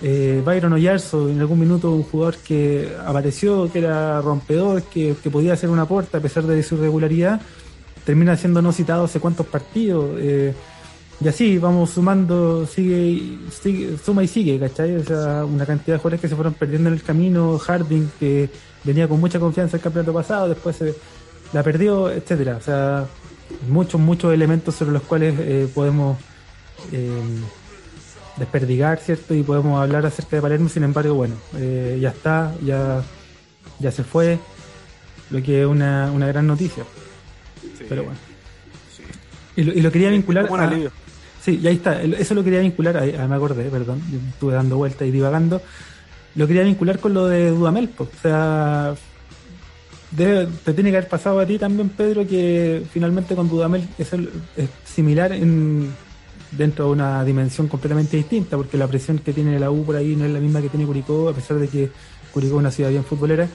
[0.03, 5.29] Eh, Byron Oyarzo, en algún minuto un jugador que apareció, que era rompedor, que, que
[5.29, 7.39] podía hacer una puerta a pesar de su irregularidad,
[8.03, 10.17] termina siendo no citado hace cuántos partidos.
[10.19, 10.53] Eh,
[11.23, 14.95] y así vamos sumando, sigue, sigue, suma y sigue, ¿cachai?
[14.95, 18.49] O sea, una cantidad de jugadores que se fueron perdiendo en el camino, Harding, que
[18.83, 20.95] venía con mucha confianza el campeonato pasado, después se
[21.53, 22.57] la perdió, etcétera.
[22.57, 23.05] O sea,
[23.67, 26.17] muchos, muchos elementos sobre los cuales eh, podemos
[26.91, 27.21] eh,
[28.37, 29.33] desperdigar, ¿cierto?
[29.33, 33.03] Y podemos hablar acerca de Palermo, sin embargo, bueno, eh, ya está, ya,
[33.79, 34.39] ya se fue,
[35.29, 36.83] lo que es una, una gran noticia.
[37.87, 38.19] Pero bueno.
[39.55, 40.71] Y, lo, quería vincular a,
[41.43, 43.99] Sí, y ahí está, eso lo quería vincular, ahí, me acordé, perdón,
[44.31, 45.59] estuve dando vueltas y divagando,
[46.35, 48.93] lo quería vincular con lo de Dudamel, o sea,
[50.15, 54.11] te tiene que haber pasado a ti también, Pedro, que finalmente con Dudamel es,
[54.83, 55.89] similar en,
[56.51, 60.15] dentro de una dimensión completamente distinta, porque la presión que tiene la U por ahí
[60.15, 61.89] no es la misma que tiene Curicó, a pesar de que
[62.33, 63.47] Curicó es una ciudad bien futbolera,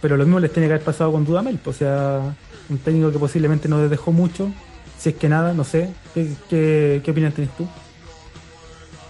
[0.00, 2.36] pero lo mismo les tiene que haber pasado con Dudamel, o sea,
[2.68, 4.52] un técnico que posiblemente no les dejó mucho,
[4.96, 7.66] si es que nada, no sé, ¿qué, qué, opinión tienes tú?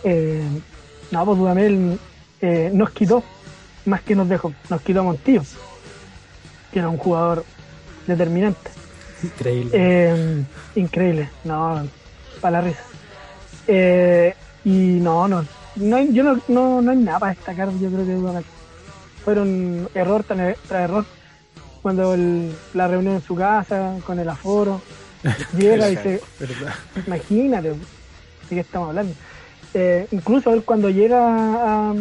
[0.03, 0.43] Eh,
[1.11, 1.99] no, pues Dudamel
[2.41, 3.23] eh, nos quitó,
[3.85, 5.43] más que nos dejó, nos quitó a Montillo
[6.75, 7.45] que era un jugador
[8.05, 8.69] determinante.
[9.23, 9.71] Increíble.
[9.73, 10.45] Eh,
[10.75, 11.89] increíble, no,
[12.41, 12.83] para la risa.
[13.69, 15.47] Eh, y no, no,
[15.77, 18.45] no yo no, no, no hay nada para destacar, yo creo que
[19.25, 21.07] fueron error tras, error.
[21.81, 22.17] Cuando
[22.73, 24.83] la reunión en su casa, con el aforo,
[25.57, 26.21] llega y dice,
[27.07, 27.77] imagínate, de
[28.49, 29.15] qué estamos hablando.
[29.75, 31.95] Eh, incluso él cuando llega a,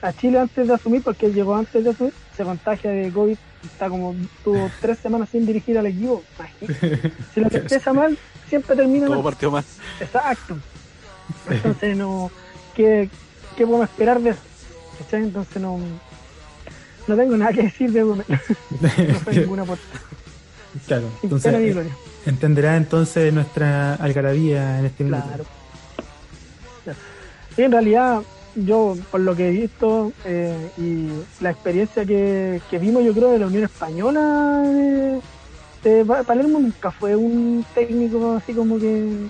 [0.00, 3.36] a Chile antes de asumir, porque él llegó antes de asumir, se contagia de COVID
[3.64, 6.22] está como tuvo tres semanas sin dirigir al equipo.
[7.34, 9.22] Si lo que empieza mal, siempre termina mal.
[9.22, 9.64] partió mal.
[10.00, 10.56] Exacto.
[11.48, 12.30] Entonces no,
[12.74, 13.08] ¿qué,
[13.56, 14.40] qué podemos esperar de eso?
[15.12, 15.78] Entonces no,
[17.06, 18.26] no tengo nada que decir de Gómez.
[18.28, 19.84] no fue ninguna puerta.
[20.86, 21.90] Claro, entonces eh,
[22.24, 25.28] entenderá entonces nuestra algarabía en este momento.
[25.28, 25.44] Claro.
[27.54, 28.22] Sí, en realidad
[28.54, 31.08] yo, por lo que he visto eh, y
[31.42, 34.62] la experiencia que, vimos, yo creo, de la Unión Española
[35.82, 39.26] de, Palermo, nunca fue un técnico así como que,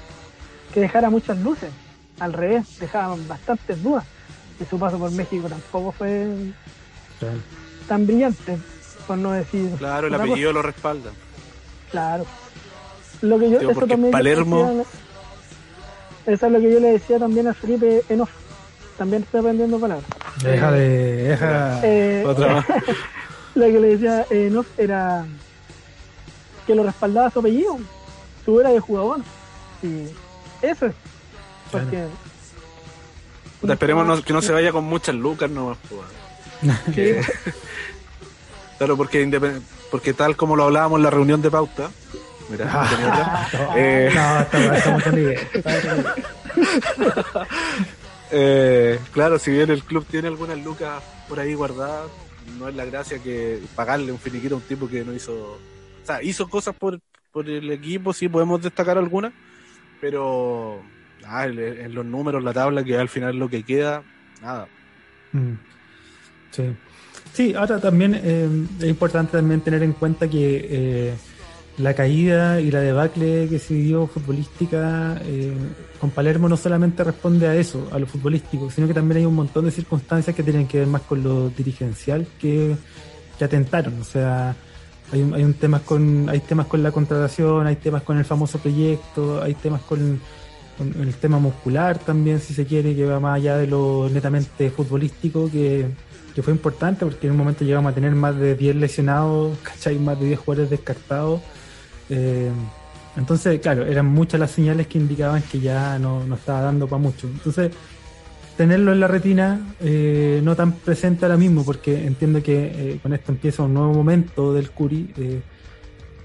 [0.74, 1.70] que dejara muchas luces.
[2.18, 4.04] Al revés, dejaba bastantes dudas.
[4.60, 6.28] Y su paso por México tampoco fue
[7.88, 8.58] tan brillante,
[9.06, 9.70] por no decir.
[9.78, 11.10] Claro, el apellido lo respalda.
[11.90, 12.26] Claro.
[13.22, 14.84] Lo que yo, eso también Palermo.
[16.26, 18.30] eso es lo que yo le decía también a Felipe Enof
[18.96, 20.08] también estoy aprendiendo palabras.
[20.42, 21.28] Deja de.
[21.28, 21.80] Deja.
[21.82, 22.66] Eh, otra más.
[23.54, 25.26] lo que le decía eh, no era
[26.66, 27.78] que lo respaldaba su apellido.
[28.44, 29.20] Tú eras de jugador.
[29.82, 30.06] Y
[30.62, 30.94] eso es.
[31.70, 32.06] Porque.
[33.68, 35.76] esperemos que no se vaya con muchas lucas, no.
[38.78, 41.90] claro, porque, porque tal como lo hablábamos en la reunión de pauta.
[42.48, 45.04] Mira, ah, no, eh, no, estamos, estamos
[48.32, 52.10] eh, claro, si bien el club tiene algunas lucas por ahí guardadas,
[52.58, 55.32] no es la gracia que pagarle un finiquito a un tipo que no hizo.
[55.32, 59.32] O sea, hizo cosas por, por el equipo, sí podemos destacar algunas,
[60.00, 60.82] pero
[61.24, 64.02] ah, en los números, la tabla, que al final lo que queda,
[64.40, 64.66] nada.
[65.32, 65.54] Mm.
[66.50, 66.74] Sí.
[67.32, 68.48] Sí, ahora también eh,
[68.80, 71.14] es importante también tener en cuenta que eh,
[71.82, 75.52] la caída y la debacle que se dio futbolística eh,
[76.00, 79.34] con Palermo no solamente responde a eso, a lo futbolístico, sino que también hay un
[79.34, 82.76] montón de circunstancias que tienen que ver más con lo dirigencial que,
[83.40, 84.00] atentaron.
[84.00, 84.54] O sea,
[85.10, 88.24] hay, un, hay un temas con hay temas con la contratación, hay temas con el
[88.24, 90.20] famoso proyecto, hay temas con,
[90.78, 95.50] el tema muscular también, si se quiere, que va más allá de lo netamente futbolístico,
[95.50, 95.88] que,
[96.32, 99.98] que fue importante porque en un momento llegamos a tener más de 10 lesionados, ¿cachai?
[99.98, 101.40] Más de 10 jugadores descartados
[102.12, 102.50] eh,
[103.16, 107.26] entonces, claro, eran muchas las señales que indicaban que ya no, estaba dando para mucho.
[107.26, 107.70] Entonces,
[108.56, 113.12] tenerlo en la retina eh, no tan presente ahora mismo, porque entiendo que eh, con
[113.12, 115.42] esto empieza un nuevo momento del Curi,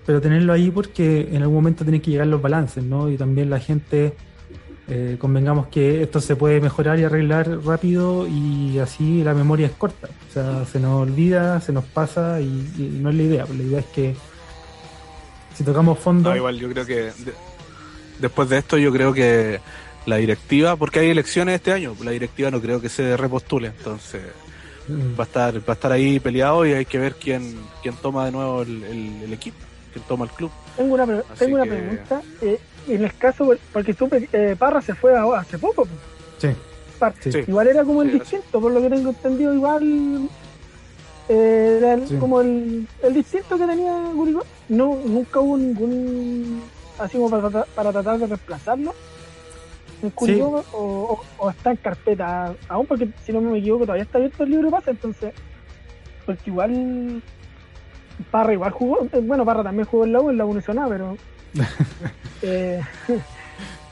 [0.05, 3.09] pero tenerlo ahí porque en algún momento tienen que llegar los balances, ¿no?
[3.09, 4.13] Y también la gente
[4.89, 9.73] eh, convengamos que esto se puede mejorar y arreglar rápido y así la memoria es
[9.73, 10.07] corta.
[10.29, 13.45] O sea, se nos olvida, se nos pasa y, no es la idea.
[13.45, 14.15] La idea es que
[15.57, 16.35] si tocamos fondo...
[16.35, 17.11] igual yo creo que
[18.19, 19.59] después de esto yo creo que
[20.05, 24.21] la directiva, porque hay elecciones este año, la directiva no creo que se repostule, entonces
[24.87, 25.19] mm.
[25.19, 28.25] va a estar va a estar ahí peleado y hay que ver quién quién toma
[28.25, 29.57] de nuevo el, equipo,
[29.91, 30.51] quién toma el club.
[30.77, 32.21] Tengo una, tengo una pregunta.
[32.41, 35.87] Eh, en el caso, porque supe eh, Parra se fue hace poco.
[36.37, 36.49] Sí.
[37.47, 40.29] Igual era como el distinto, por lo que tengo entendido, igual
[41.29, 44.43] eh, era como el, el, distinto que tenía Gurigol.
[44.69, 46.61] No, nunca hubo ningún
[46.99, 48.93] así como para, para tratar de reemplazarlo.
[50.01, 54.19] En Curicó o, o, está en carpeta aún porque si no me equivoco todavía está
[54.19, 55.33] abierto el libro de pase entonces
[56.23, 57.23] porque igual
[58.29, 61.17] Parra igual jugó eh, bueno Parra también jugó en la U en la U pero
[62.43, 62.79] Eh,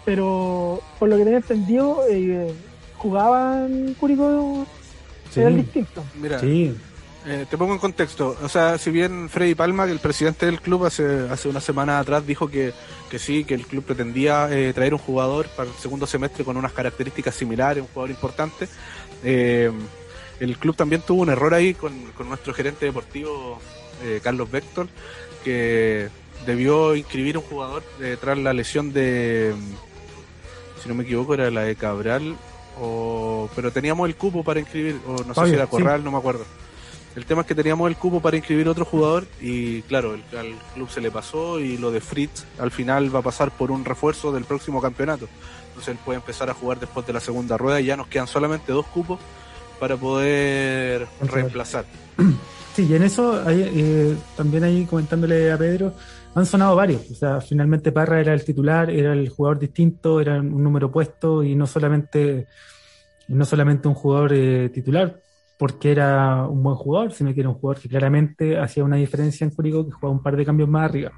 [0.06, 2.54] pero por lo que tenía entendido, eh,
[2.98, 4.68] jugaban Curicó
[5.36, 6.04] era distinto.
[6.22, 6.40] Mira,
[7.26, 8.38] eh, te pongo en contexto.
[8.42, 12.26] O sea, si bien Freddy Palma, el presidente del club, hace, hace una semana atrás
[12.26, 12.74] dijo que,
[13.10, 16.74] que sí, que el club pretendía traer un jugador para el segundo semestre con unas
[16.74, 18.68] características similares, un jugador importante.
[19.24, 23.60] el club también tuvo un error ahí con, con nuestro gerente deportivo,
[24.22, 24.88] Carlos Vector,
[25.44, 26.10] que
[26.46, 29.54] debió inscribir un jugador eh, tras la lesión de,
[30.82, 32.36] si no me equivoco, era la de Cabral,
[32.80, 36.18] o, pero teníamos el cupo para inscribir, o no sé si era Corral, no me
[36.18, 36.46] acuerdo.
[37.16, 40.54] El tema es que teníamos el cupo para inscribir otro jugador y claro, el, al
[40.74, 43.86] club se le pasó y lo de Fritz al final va a pasar por un
[43.86, 45.28] refuerzo del próximo campeonato.
[45.70, 48.28] Entonces él puede empezar a jugar después de la segunda rueda y ya nos quedan
[48.28, 49.20] solamente dos cupos
[49.80, 51.86] para poder reemplazar.
[52.76, 55.94] Sí, y en eso eh, también ahí comentándole a Pedro,
[56.34, 57.10] han sonado varios.
[57.10, 61.42] O sea, finalmente Parra era el titular, era el jugador distinto, era un número puesto
[61.42, 62.48] y no solamente,
[63.30, 65.22] no solamente un jugador eh, titular,
[65.58, 69.46] porque era un buen jugador, sino que era un jugador que claramente hacía una diferencia
[69.46, 71.12] en Curicó, que jugaba un par de cambios más arriba.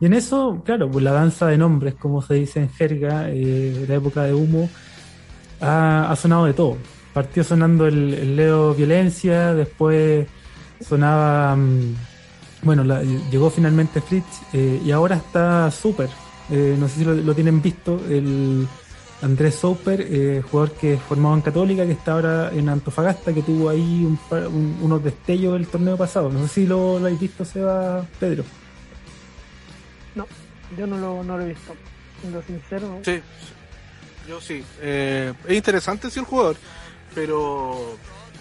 [0.00, 3.84] Y en eso, claro, pues la danza de nombres, como se dice en jerga, eh,
[3.88, 4.70] la época de Humo,
[5.60, 6.76] ha, sonado de todo.
[7.12, 10.26] Partió sonando el, Leo Violencia, después
[10.80, 11.56] sonaba...
[11.56, 11.94] Mm,
[12.62, 12.84] bueno,
[13.30, 16.10] llegó finalmente Fritz eh, y ahora está Super.
[16.50, 18.66] Eh, no sé si lo, tienen visto, el
[19.22, 23.42] Andrés Super, eh, jugador que es formado en Católica, que está ahora en Antofagasta, que
[23.42, 24.06] tuvo ahí
[24.80, 26.30] unos destellos del torneo pasado.
[26.30, 28.44] No sé si lo, lo habéis visto, Seba Pedro.
[30.14, 30.26] No,
[30.76, 31.74] yo no lo, no lo he visto,
[32.20, 32.98] siendo sincero.
[33.04, 33.20] Sí,
[34.26, 34.64] yo sí.
[34.80, 36.56] es interesante si el jugador,
[37.14, 37.96] pero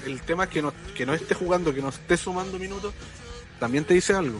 [0.05, 2.93] el tema es que no, que no esté jugando, que no esté sumando minutos,
[3.59, 4.39] también te dice algo.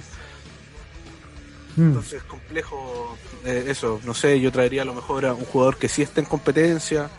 [1.79, 1.87] Mm.
[1.87, 4.01] Entonces, complejo eh, eso.
[4.03, 7.09] No sé, yo traería a lo mejor a un jugador que sí esté en competencia.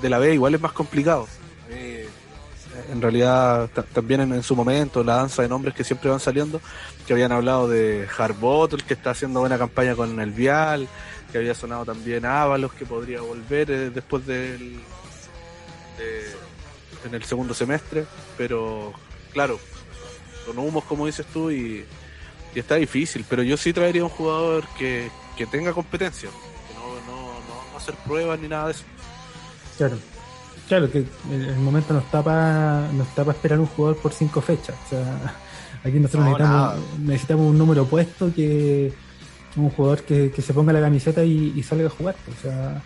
[0.00, 1.26] De la B igual es más complicado.
[1.68, 2.08] Eh,
[2.92, 6.60] en realidad, también en, su momento, la danza de nombres que siempre van saliendo,
[7.06, 10.86] que habían hablado de el que está haciendo buena campaña con el Vial,
[11.32, 14.80] que había sonado también Ábalos, que podría volver eh, después del.
[17.04, 18.06] en el segundo semestre,
[18.38, 18.92] pero
[19.32, 19.58] claro,
[20.46, 21.84] con humos, como dices tú, y,
[22.58, 23.24] está difícil.
[23.28, 25.10] Pero yo sí traería un jugador que,
[25.50, 28.84] tenga competencia, que no, no, no, hacer pruebas ni nada de eso.
[29.78, 29.96] Claro.
[30.68, 34.40] Claro, que el momento no está para no está para esperar un jugador por cinco
[34.40, 34.76] fechas.
[34.86, 35.34] O sea,
[35.84, 38.92] aquí nosotros necesitamos, necesitamos un número opuesto que
[39.56, 42.14] un jugador que, se ponga la camiseta y, salga a jugar.
[42.28, 42.82] O sea,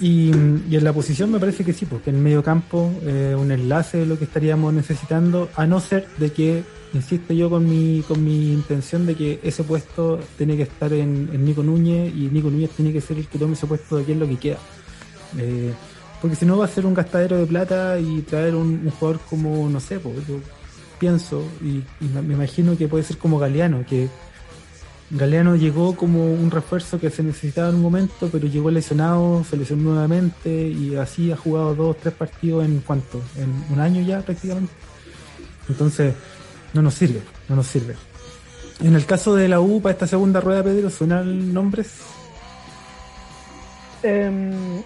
[0.00, 3.98] y, en la posición me parece que sí, porque en medio campo eh, un enlace
[3.98, 8.22] de lo que estaríamos necesitando, a no ser de que, insisto yo con mi, con
[8.24, 12.70] mi intención de que ese puesto tiene que estar en, Nico Núñez y Nico Núñez
[12.70, 14.58] tiene que ser el que tome ese puesto de aquí en lo que queda.
[15.38, 15.72] Eh,
[16.20, 19.68] porque si no va a ser un gastadero de plata y traer un, jugador como,
[19.68, 20.40] no sé, pues, yo
[20.98, 24.08] pienso y, me imagino que puede ser como Galeano, que
[25.10, 29.56] Galeano llegó como un refuerzo que se necesitaba en un momento, pero llegó lesionado, se
[29.56, 34.20] lesionó nuevamente y así ha jugado dos, tres partidos en cuánto, en un año ya
[34.20, 34.72] prácticamente.
[35.68, 36.14] Entonces,
[36.72, 37.96] no nos sirve, no nos sirve.
[38.82, 42.00] En el caso de la U, para esta segunda rueda, Pedro, ¿suenan nombres?
[44.02, 44.82] Em,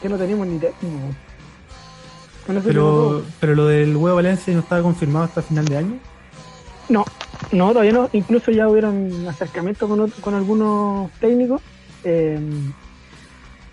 [0.00, 1.14] que no tenemos ni técnico.
[2.64, 5.98] pero, pero lo del huevo Valencia no estaba confirmado hasta final de año.
[6.88, 7.04] No,
[7.52, 8.08] no, todavía no.
[8.12, 11.60] Incluso ya hubieron acercamientos con, con algunos técnicos.
[12.04, 12.40] Eh,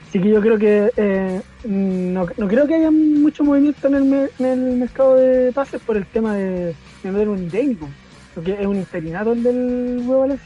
[0.07, 4.45] así que yo creo que eh, no, creo que haya mucho movimiento en el, en
[4.45, 7.87] el mercado de pases por el tema de, no tener un técnico.
[8.33, 10.37] Porque es un interinato el del Huevo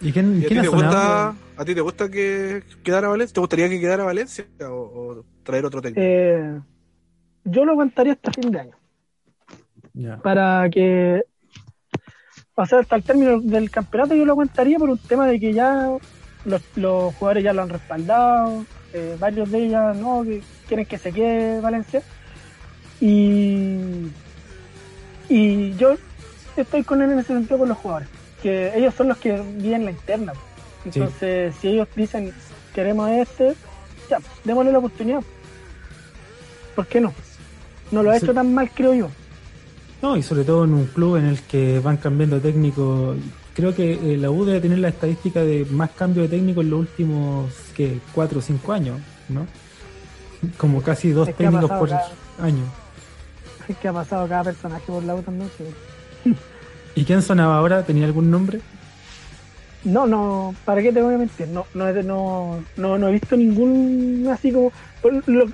[0.00, 3.34] ¿Y quién, a, ti te gusta, ¿A ti te gusta que quedara Valencia?
[3.34, 6.00] ¿Te gustaría que quedara Valencia o, traer otro técnico?
[6.04, 6.60] Eh,
[7.44, 8.76] yo lo aguantaría hasta fin de año.
[10.22, 11.22] Para que.
[12.54, 15.52] O sea, hasta el término del campeonato yo lo aguantaría por un tema de que
[15.52, 15.90] ya
[16.44, 20.98] los, los jugadores ya lo han respaldado, eh, varios de ellos no, que quieren que
[20.98, 22.02] se quede Valencia.
[23.00, 24.08] Y,
[25.28, 25.94] y yo
[26.56, 28.08] estoy con él en ese sentido con los jugadores,
[28.42, 30.32] que ellos son los que viven la interna.
[30.84, 32.32] Entonces, si ellos dicen
[32.74, 33.54] queremos a este,
[34.08, 35.22] ya, démosle la oportunidad.
[36.74, 37.12] ¿Por qué no?
[37.90, 39.08] No lo ha hecho tan mal, creo yo.
[40.02, 43.16] No, y sobre todo en un club en el que van cambiando técnicos.
[43.56, 46.68] Creo que eh, la U debe tener la estadística de más cambio de técnico en
[46.68, 49.00] los últimos, que cuatro o cinco años,
[49.30, 49.46] ¿no?
[50.58, 51.90] Como casi dos técnicos por
[52.38, 52.62] año.
[53.66, 55.48] Es que ha pasado cada personaje por la U también.
[56.94, 57.82] ¿Y quién sonaba ahora?
[57.82, 58.60] ¿Tenía algún nombre?
[59.84, 61.48] No, no, ¿para qué te voy a mentir?
[61.48, 64.70] No, no, no, no, no he visto ningún así como.
[65.00, 65.46] Por lo,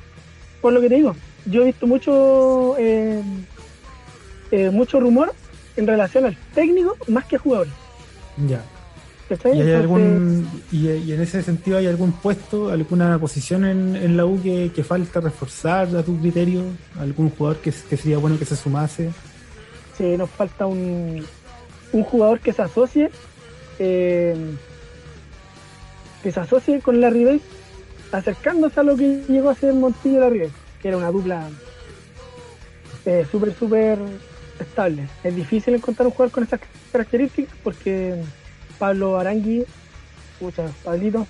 [0.60, 1.14] por lo que te digo,
[1.46, 3.22] yo he visto mucho eh,
[4.50, 5.32] eh, mucho rumor
[5.76, 7.81] en relación al técnico más que a jugadores.
[8.36, 8.62] Ya.
[9.44, 14.26] ¿Y, hay algún, y, en ese sentido hay algún puesto, alguna posición en, en la
[14.26, 16.64] U que, falta reforzar a tu criterio?
[17.00, 19.10] ¿Algún jugador que, sería bueno que se sumase?
[19.96, 21.24] Sí, nos falta un,
[21.92, 23.10] un jugador que se asocie
[23.78, 24.36] eh,
[26.22, 27.40] que se asocie con la Ribey
[28.12, 31.48] acercándose a lo que llegó a ser Montillo la Ribey, que era una dupla
[33.06, 33.98] eh, súper, súper
[34.62, 35.08] estable.
[35.22, 36.60] Es difícil encontrar un jugador con esas
[36.90, 38.22] características porque
[38.78, 39.64] Pablo Arangui,
[40.32, 41.26] escucha, Pablito,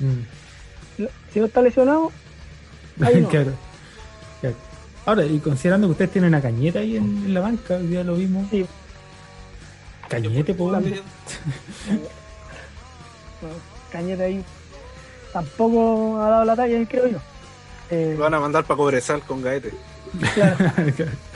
[0.00, 1.04] mm.
[1.32, 2.12] si no está lesionado,
[3.00, 3.52] ahí claro.
[5.06, 8.16] Ahora, y considerando que ustedes tienen a Cañeta ahí en, la banca, hoy día lo
[8.16, 8.48] vimos.
[8.50, 8.66] Sí.
[10.08, 10.72] Cañete, por
[13.90, 14.44] Cañete ahí
[15.32, 17.18] tampoco ha dado la talla, creo yo.
[17.90, 19.72] Eh, Lo van a mandar para Cobresal con Gaete.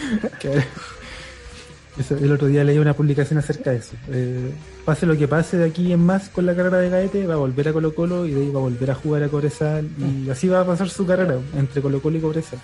[2.10, 3.96] el otro día leí una publicación acerca de eso.
[4.10, 4.50] Eh,
[4.84, 7.38] pase lo que pase de aquí en más con la carrera de Gaete, va a
[7.38, 10.30] volver a Colo Colo y de ahí va a volver a jugar a Cobresal y
[10.30, 12.58] así va a pasar su carrera entre Colo Colo y Cobresal.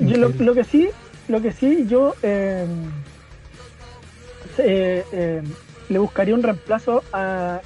[0.00, 0.88] lo, que sí,
[1.28, 2.66] lo que sí, yo eh,
[4.58, 5.42] eh,
[5.88, 7.60] le buscaría un reemplazo a,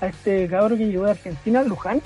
[0.00, 2.02] a este cabrón que llegó de Argentina, Luján.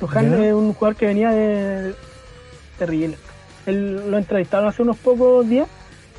[0.00, 1.94] Luján es un jugador que venía de,
[2.78, 3.18] terrible.
[3.68, 5.68] Él lo entrevistaron hace unos pocos días.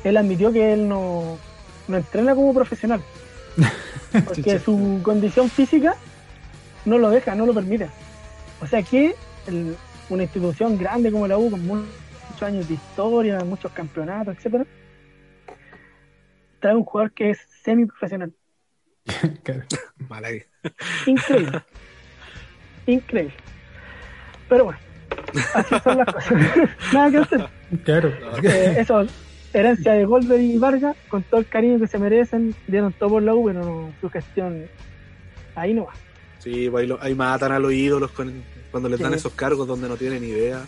[0.04, 1.38] Él admitió que él no,
[1.88, 3.02] no entrena como profesional.
[4.24, 5.96] Porque su condición física
[6.84, 7.88] no lo deja, no lo permite.
[8.60, 9.14] O sea que
[10.08, 14.64] una institución grande como la U, con muchos años de historia, muchos campeonatos, etcétera,
[16.60, 18.32] trae un jugador que es semi-profesional.
[21.06, 21.62] Increíble.
[22.86, 23.34] Increíble.
[24.48, 24.80] Pero bueno,
[25.54, 26.32] Así son las cosas.
[26.92, 27.48] Nada que hacer.
[27.84, 28.12] Claro.
[28.42, 29.06] Eh, eso,
[29.52, 33.22] herencia de Goldberg y Vargas, con todo el cariño que se merecen, dieron todo por
[33.22, 34.66] la U, pero su gestión
[35.54, 35.92] ahí no va.
[36.38, 40.24] Sí, pues ahí, matan a los ídolos cuando les dan esos cargos donde no tienen
[40.24, 40.62] idea.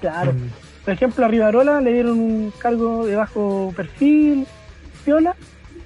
[0.00, 0.32] Claro.
[0.32, 0.50] Mm.
[0.84, 4.46] Por ejemplo, a Rivarola le dieron un cargo de bajo perfil,
[5.04, 5.34] viola,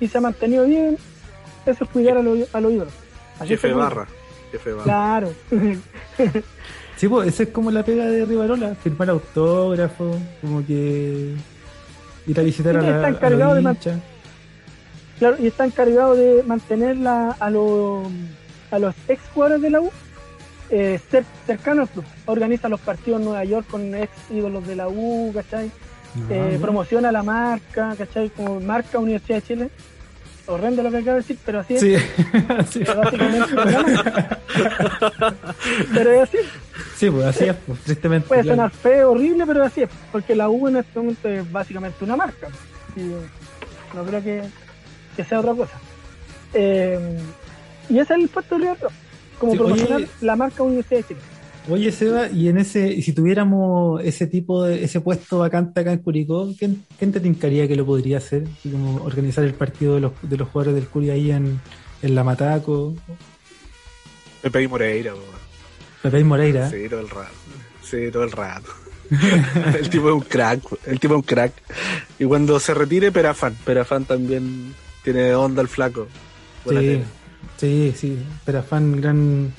[0.00, 0.98] y se ha mantenido bien.
[1.66, 2.92] Eso es cuidar a los, ídolos.
[3.44, 4.06] Jefe barra.
[4.50, 4.84] Jefe barra.
[4.84, 5.32] Claro.
[6.98, 11.32] Sí, pues esa es como la pega de Rivarola, firmar autógrafo, como que
[12.26, 13.76] ir a visitar a la, a de
[15.20, 18.04] Claro, y está encargado de mantener a, los,
[18.72, 19.92] a los ex jugadores de la U
[20.70, 20.98] eh,
[21.46, 22.04] cercanos al club.
[22.26, 25.70] Organiza los partidos en Nueva York con ex ídolos de la U, ¿cachai?
[26.16, 28.30] Ah, eh, promociona la marca, ¿cachai?
[28.30, 29.70] Como marca Universidad de Chile
[30.48, 31.80] horrendo lo que acabo de decir, pero así es.
[31.80, 31.94] Sí,
[32.84, 33.54] Pero, básicamente,
[35.94, 36.38] pero es así.
[36.98, 38.26] Sí, pues así es, pues, tristemente.
[38.26, 42.04] Puede sonar feo, horrible, pero así es, porque la U en este momento es básicamente
[42.04, 42.48] una marca.
[42.96, 43.02] Y
[43.94, 44.42] no creo que,
[45.16, 45.78] que sea otra cosa.
[46.54, 47.18] Eh,
[47.88, 48.78] y ese es el puesto de River
[49.38, 51.20] como profesional, la marca Universidad de Chile.
[51.70, 55.92] Oye, Seba, y en ese, y si tuviéramos ese tipo de, ese puesto vacante acá
[55.92, 58.44] en Curicó, ¿quién, te tincaría que lo podría hacer?
[58.64, 61.60] Como organizar el partido de los, de los jugadores del Curi ahí en,
[62.02, 62.96] en la Mataco.
[64.42, 65.12] Pepe y Moreira,
[66.02, 66.70] Pepe Moreira.
[66.70, 67.32] Sí, todo el rato.
[67.82, 68.70] Sí, todo el rato.
[69.78, 71.52] el tipo es un crack, el tipo es un crack.
[72.18, 73.56] Y cuando se retire, Perafán.
[73.64, 76.08] Perafán también tiene onda el flaco.
[76.68, 77.02] sí,
[77.56, 79.52] sí, sí, Perafán, gran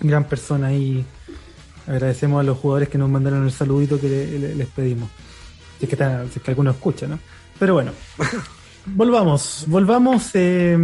[0.00, 1.04] gran persona y
[1.86, 5.08] agradecemos a los jugadores que nos mandaron el saludito que les pedimos.
[5.78, 7.18] Si es que, está, si es que alguno escucha, ¿no?
[7.58, 7.92] Pero bueno.
[8.86, 10.30] volvamos, volvamos.
[10.34, 10.76] Eh,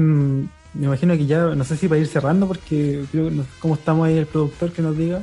[0.74, 4.06] me imagino que ya, no sé si para ir cerrando, porque creo que cómo estamos
[4.06, 5.22] ahí el productor que nos diga.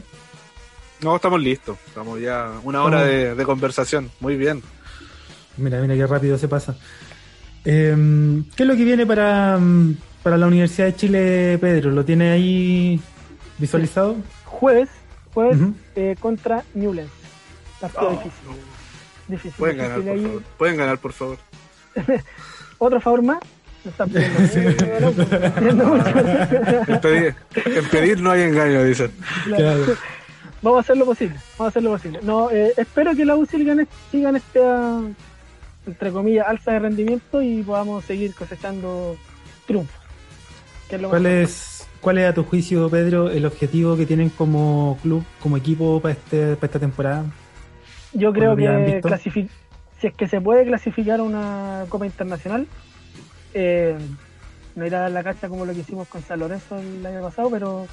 [1.02, 1.78] No, estamos listos.
[1.88, 4.10] Estamos ya una hora de, conversación.
[4.20, 4.62] Muy bien.
[5.58, 6.76] Mira, mira qué rápido se pasa.
[7.64, 9.60] Em, ¿Qué es lo que viene para,
[10.24, 11.92] para la Universidad de Chile, Pedro?
[11.92, 13.00] ¿Lo tiene ahí
[13.58, 14.16] visualizado?
[14.46, 14.90] Jueves,
[15.34, 15.58] jueves
[15.96, 17.12] eh, contra Newlands.
[17.80, 18.24] Partido oh,
[19.28, 19.54] difícil.
[19.58, 20.44] Pueden, ganar, por favor.
[20.58, 21.38] Pueden ganar, por favor.
[22.78, 23.40] Otro favor más.
[23.86, 24.10] Están
[27.16, 27.36] en,
[27.92, 29.12] pedir, no hay engaño, dicen.
[30.62, 31.36] Vamos a hacer lo posible.
[31.58, 32.20] Vamos a hacer lo posible.
[32.24, 33.82] No, eh, espero que la U siga en
[34.36, 34.60] este,
[35.86, 39.16] entre comillas, alza de rendimiento y podamos seguir cosechando
[39.68, 40.02] triunfos.
[41.10, 45.58] ¿Cuál es, ¿Cuál es a tu juicio, Pedro, el objetivo que tienen como club, como
[45.58, 47.26] equipo para, este, para esta temporada?
[48.14, 49.02] Yo creo que
[50.00, 52.68] si es que se puede clasificar a una Copa Internacional,
[53.56, 53.98] eh,
[54.76, 57.22] no ir a dar la cacha como lo que hicimos con San Lorenzo el año
[57.22, 57.88] pasado, pero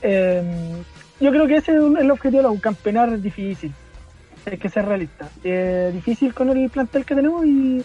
[0.00, 0.42] eh,
[1.20, 3.72] yo creo que ese es el objetivo de un campeonar difícil.
[4.46, 5.28] Hay que ser realista.
[5.44, 7.84] Eh, difícil con el plantel que tenemos y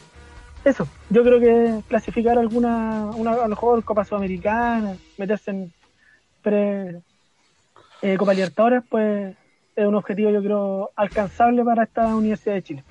[0.64, 0.88] eso.
[1.10, 5.74] Yo creo que clasificar alguna, una, a lo mejor Copa Sudamericana, meterse en
[6.42, 7.02] pre,
[8.02, 9.36] eh, Copa Libertadores, pues
[9.76, 12.84] es un objetivo yo creo alcanzable para esta Universidad de Chile.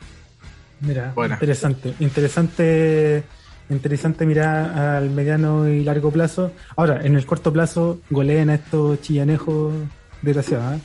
[0.80, 3.22] Mira, interesante, interesante,
[3.70, 6.52] interesante mirar al mediano y largo plazo.
[6.76, 9.72] Ahora, en el corto plazo, goleen a estos chillanejos
[10.22, 10.76] desgraciados.
[10.76, 10.82] ¿eh?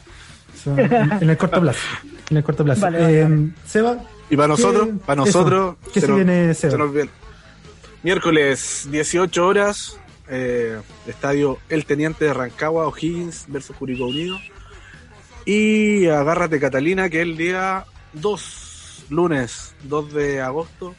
[1.22, 1.80] en el corto plazo.
[2.30, 2.88] En el corto plazo.
[2.94, 3.98] Eh, Seba.
[4.30, 5.76] Y para nosotros, para nosotros.
[5.94, 6.78] ¿Qué se, viene, Seba?
[8.04, 9.98] Miércoles, 18 horas,
[10.30, 14.38] eh, estadio El Teniente de Rancagua, O'Higgins versus Curicó Unido.
[15.46, 20.94] Y agárrate Catalina, que es el día 2, lunes 2 de agosto.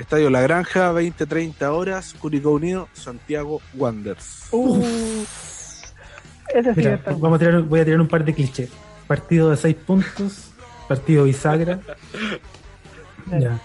[0.00, 4.48] Estadio La Granja, 20-30 horas, Curicó Unido, Santiago Wanderers.
[4.50, 4.82] Uh,
[7.18, 8.70] vamos a tirar, voy a tirar un par de clichés.
[9.06, 10.52] Partido de 6 puntos,
[10.88, 11.80] partido bisagra.
[13.30, 13.60] ya.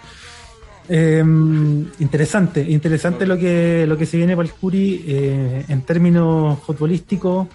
[0.90, 6.60] Em, interesante, interesante lo que lo que se viene para el Curi eh, en términos
[6.60, 7.48] futbolísticos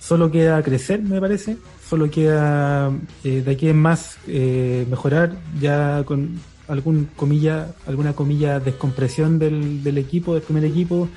[0.00, 1.56] solo queda crecer, me parece.
[1.88, 2.90] Solo queda
[3.22, 9.82] eh, de aquí en más eh, mejorar ya con algún comilla, alguna comilla descompresión del,
[9.82, 11.08] del equipo, del primer equipo,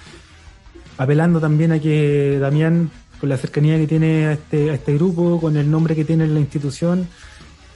[0.97, 2.89] apelando también a que Damián,
[3.19, 6.25] con la cercanía que tiene a este, a este grupo, con el nombre que tiene
[6.25, 7.07] en la institución,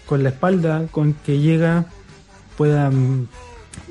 [0.05, 1.85] con la espalda con que llega,
[2.57, 2.91] pueda,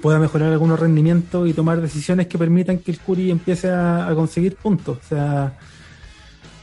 [0.03, 4.15] pueda mejorar algunos rendimientos y tomar decisiones que permitan que el Curi empiece a, a
[4.15, 4.99] conseguir puntos.
[4.99, 5.57] O sea,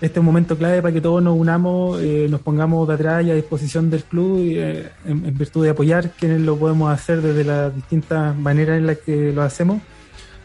[0.05, 3.25] este es un momento clave para que todos nos unamos, eh, nos pongamos de atrás
[3.25, 7.43] y a disposición del club eh, en, virtud de apoyar quienes lo podemos hacer desde
[7.43, 9.81] las distintas maneras en las que lo hacemos,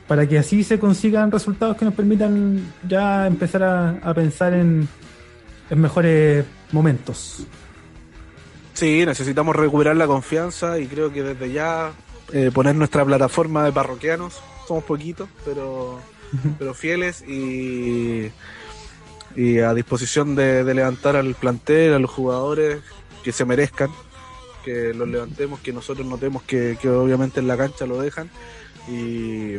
[0.08, 3.62] para que así se consigan resultados que nos permitan ya empezar
[4.02, 4.88] a, pensar en,
[5.70, 7.46] mejores momentos.
[8.72, 11.92] Sí, necesitamos recuperar la confianza y creo que desde ya
[12.32, 16.00] eh, poner nuestra plataforma de parroquianos, somos poquitos, pero,
[16.58, 18.30] pero fieles y
[19.36, 22.80] y a disposición de, levantar al plantel, a los jugadores
[23.22, 23.90] que se merezcan,
[24.64, 28.30] que los levantemos, que nosotros notemos que, obviamente en la cancha lo dejan
[28.88, 29.56] y,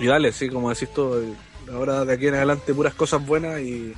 [0.00, 1.34] y dale, sí, como decís tú,
[1.72, 3.94] ahora de aquí en adelante puras cosas buenas y,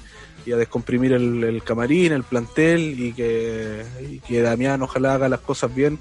[0.53, 5.74] a descomprimir el, camarín, el plantel y que, y que Damián ojalá haga las cosas
[5.74, 5.99] bien,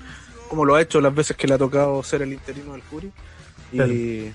[0.49, 3.11] como lo ha hecho las veces que le ha tocado ser el interino del Curi.
[3.73, 4.31] Y,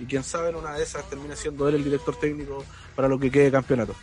[0.00, 3.18] y quién sabe en una de esas termina siendo él el director técnico para lo
[3.18, 3.94] que quede campeonato.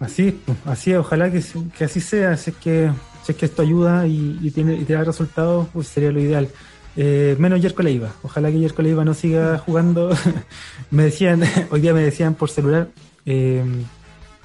[0.00, 1.42] Así, así ojalá que,
[1.76, 2.90] que así sea, si es que,
[3.22, 6.48] si es que esto ayuda y, tiene y te da resultados, pues sería lo ideal.
[6.96, 10.10] Eh, menos Yerko Leiva, ojalá que Yerko Leiva no siga jugando.
[10.90, 12.88] me decían, hoy día me decían por celular,
[13.26, 13.64] eh,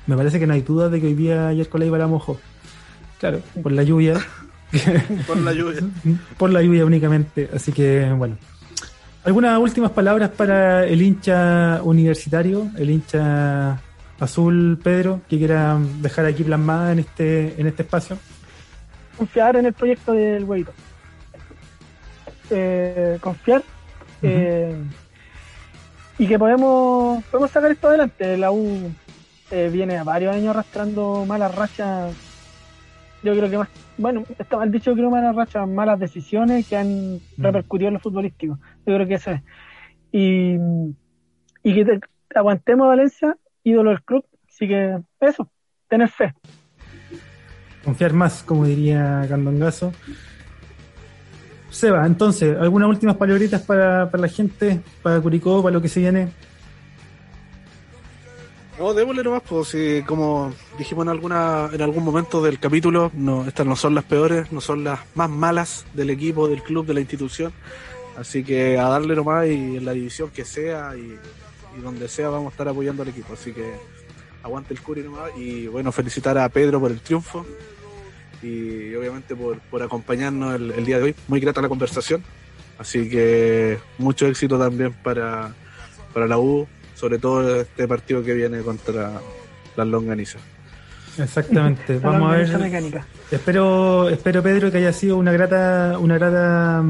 [0.08, 2.40] me parece que no hay duda de que hoy día Yerko Leiva la mojó.
[3.20, 4.20] Claro, por la lluvia.
[5.28, 5.82] por la lluvia.
[6.38, 8.38] por la lluvia únicamente, así que bueno.
[9.24, 13.82] ¿Algunas últimas palabras para el hincha universitario, el hincha
[14.17, 18.17] azul, Pedro, que quiera dejar aquí plasmada en este, en este espacio?
[19.17, 20.72] Confiar en el proyecto del huevito.
[22.49, 23.61] Eh, confiar
[24.22, 24.76] eh,
[26.17, 28.38] y que podemos, podemos sacar esto adelante.
[28.38, 28.89] La U
[29.51, 32.15] eh, viene a varios años arrastrando malas rachas.
[33.22, 33.67] Yo creo que más
[33.99, 37.20] bueno, está mal dicho, creo, malas rachas, malas decisiones que han mm.
[37.38, 38.57] repercutido en lo futbolístico.
[38.86, 39.42] Yo creo que eso es.
[40.12, 40.56] Y,
[41.64, 42.00] y que
[42.36, 44.26] aguantemos a Valencia, ídolo del club.
[44.48, 45.50] Así que eso,
[45.88, 46.34] tener fe.
[47.84, 49.94] Confiar más, como diría Candongazo.
[51.70, 56.00] Seba, entonces, ¿algunas últimas palabritas para, para la gente, para Curicó, para lo que se
[56.00, 56.30] viene?
[58.80, 63.46] No, démosle nomás, pues si, como dijimos en alguna, en algún momento del capítulo, no,
[63.46, 66.94] estas no son las peores, no son las más malas del equipo, del club, de
[66.94, 67.52] la institución.
[68.20, 71.17] Así que a darle nomás y en la división que sea y,
[71.82, 73.34] donde sea vamos a estar apoyando al equipo.
[73.34, 73.74] Así que
[74.43, 77.45] aguante el Curi nomás y bueno, felicitar a Pedro por el triunfo
[78.41, 81.15] y obviamente por, por acompañarnos el, el, día de hoy.
[81.30, 82.22] Muy grata la conversación.
[82.78, 85.53] Así que mucho éxito también para,
[86.13, 89.22] para la U, sobre todo este partido que viene contra
[89.78, 90.41] las longanizas.
[91.17, 91.99] Exactamente.
[92.03, 92.59] Vamos a ver.
[92.59, 93.05] Mecánica.
[93.32, 96.84] Espero, espero Pedro que haya sido una grata, una grata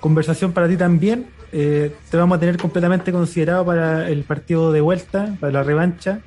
[0.00, 1.26] conversación para ti también.
[1.52, 6.20] Eh, te vamos a tener completamente considerado para el partido de vuelta, para la revancha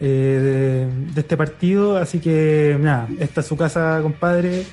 [0.00, 1.96] eh, de, este partido.
[1.96, 4.64] Así que nada, esta es su casa, compadre.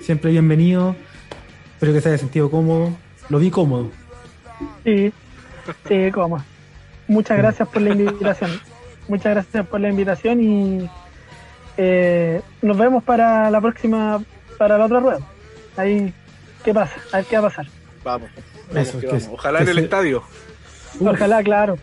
[0.00, 0.96] Siempre bienvenido.
[1.74, 2.92] Espero que se haya sentido cómodo.
[3.28, 3.90] Lo vi cómodo.
[4.84, 5.12] Sí,
[5.88, 6.44] sí, cómodo.
[7.08, 8.50] Muchas gracias por la invitación.
[9.08, 10.90] Muchas gracias por la invitación y
[11.76, 14.22] eh, nos vemos para la próxima,
[14.58, 15.20] para la otra rueda.
[15.76, 16.12] Ahí,
[16.64, 16.96] ¿qué pasa?
[17.12, 17.66] A ver qué va a pasar.
[18.04, 18.30] Vamos,
[19.30, 20.22] Ojalá en el estadio.
[21.00, 21.78] Ojalá, claro.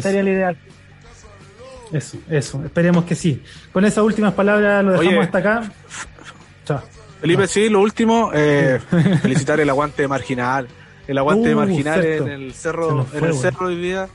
[0.00, 0.56] Sería el ideal.
[1.92, 2.64] Eso, eso.
[2.64, 3.42] Esperemos que sí.
[3.72, 5.72] Con esas últimas palabras lo dejamos hasta acá.
[6.64, 6.82] Chao.
[7.20, 8.80] Felipe, sí, lo último, eh,
[9.22, 10.68] felicitar el aguante marginal.
[11.06, 14.08] El aguante uh, marginal en el cerro, en el cerro hoy día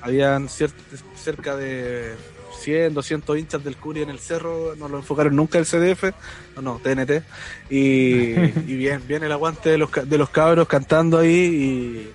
[0.00, 2.14] habían cerca de
[2.62, 6.12] 100, 200 hinchas del Curi en el cerro, no lo enfocaron nunca el CDF,
[6.56, 7.22] no, no, TNT,
[7.70, 8.32] y,
[8.76, 12.10] bien, bien el aguante de los, de los cabros cantando ahí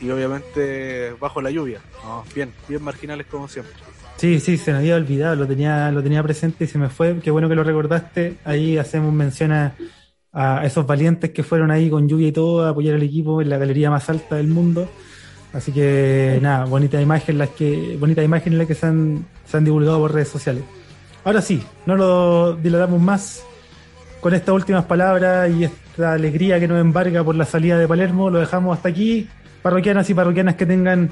[0.00, 1.80] y, y obviamente bajo la lluvia,
[2.34, 3.74] bien, bien marginales como siempre.
[4.16, 7.18] Sí, sí, se me había olvidado, lo tenía, lo tenía presente y se me fue,
[7.20, 9.74] qué bueno que lo recordaste, ahí hacemos mención a,
[10.32, 13.50] a esos valientes que fueron ahí con lluvia y todo a apoyar al equipo en
[13.50, 14.88] la galería más alta del mundo.
[15.52, 19.64] Así que nada, bonita imagen las que, bonita imagen las que se han, se han
[19.64, 20.64] divulgado por redes sociales.
[21.24, 23.44] Ahora sí, no lo dilatamos más
[24.20, 28.30] con estas últimas palabras y esta alegría que nos embarga por la salida de Palermo,
[28.30, 29.28] lo dejamos hasta aquí.
[29.62, 31.10] Parroquianas y parroquianas que tengan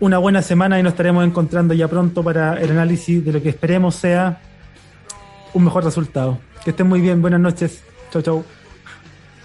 [0.00, 3.48] una buena semana y nos estaremos encontrando ya pronto para el análisis de lo que
[3.48, 4.40] esperemos sea
[5.54, 6.38] un mejor resultado.
[6.64, 7.82] Que estén muy bien, buenas noches.
[8.12, 8.44] Chau, chau.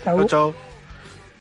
[0.04, 0.71] Chau, chau.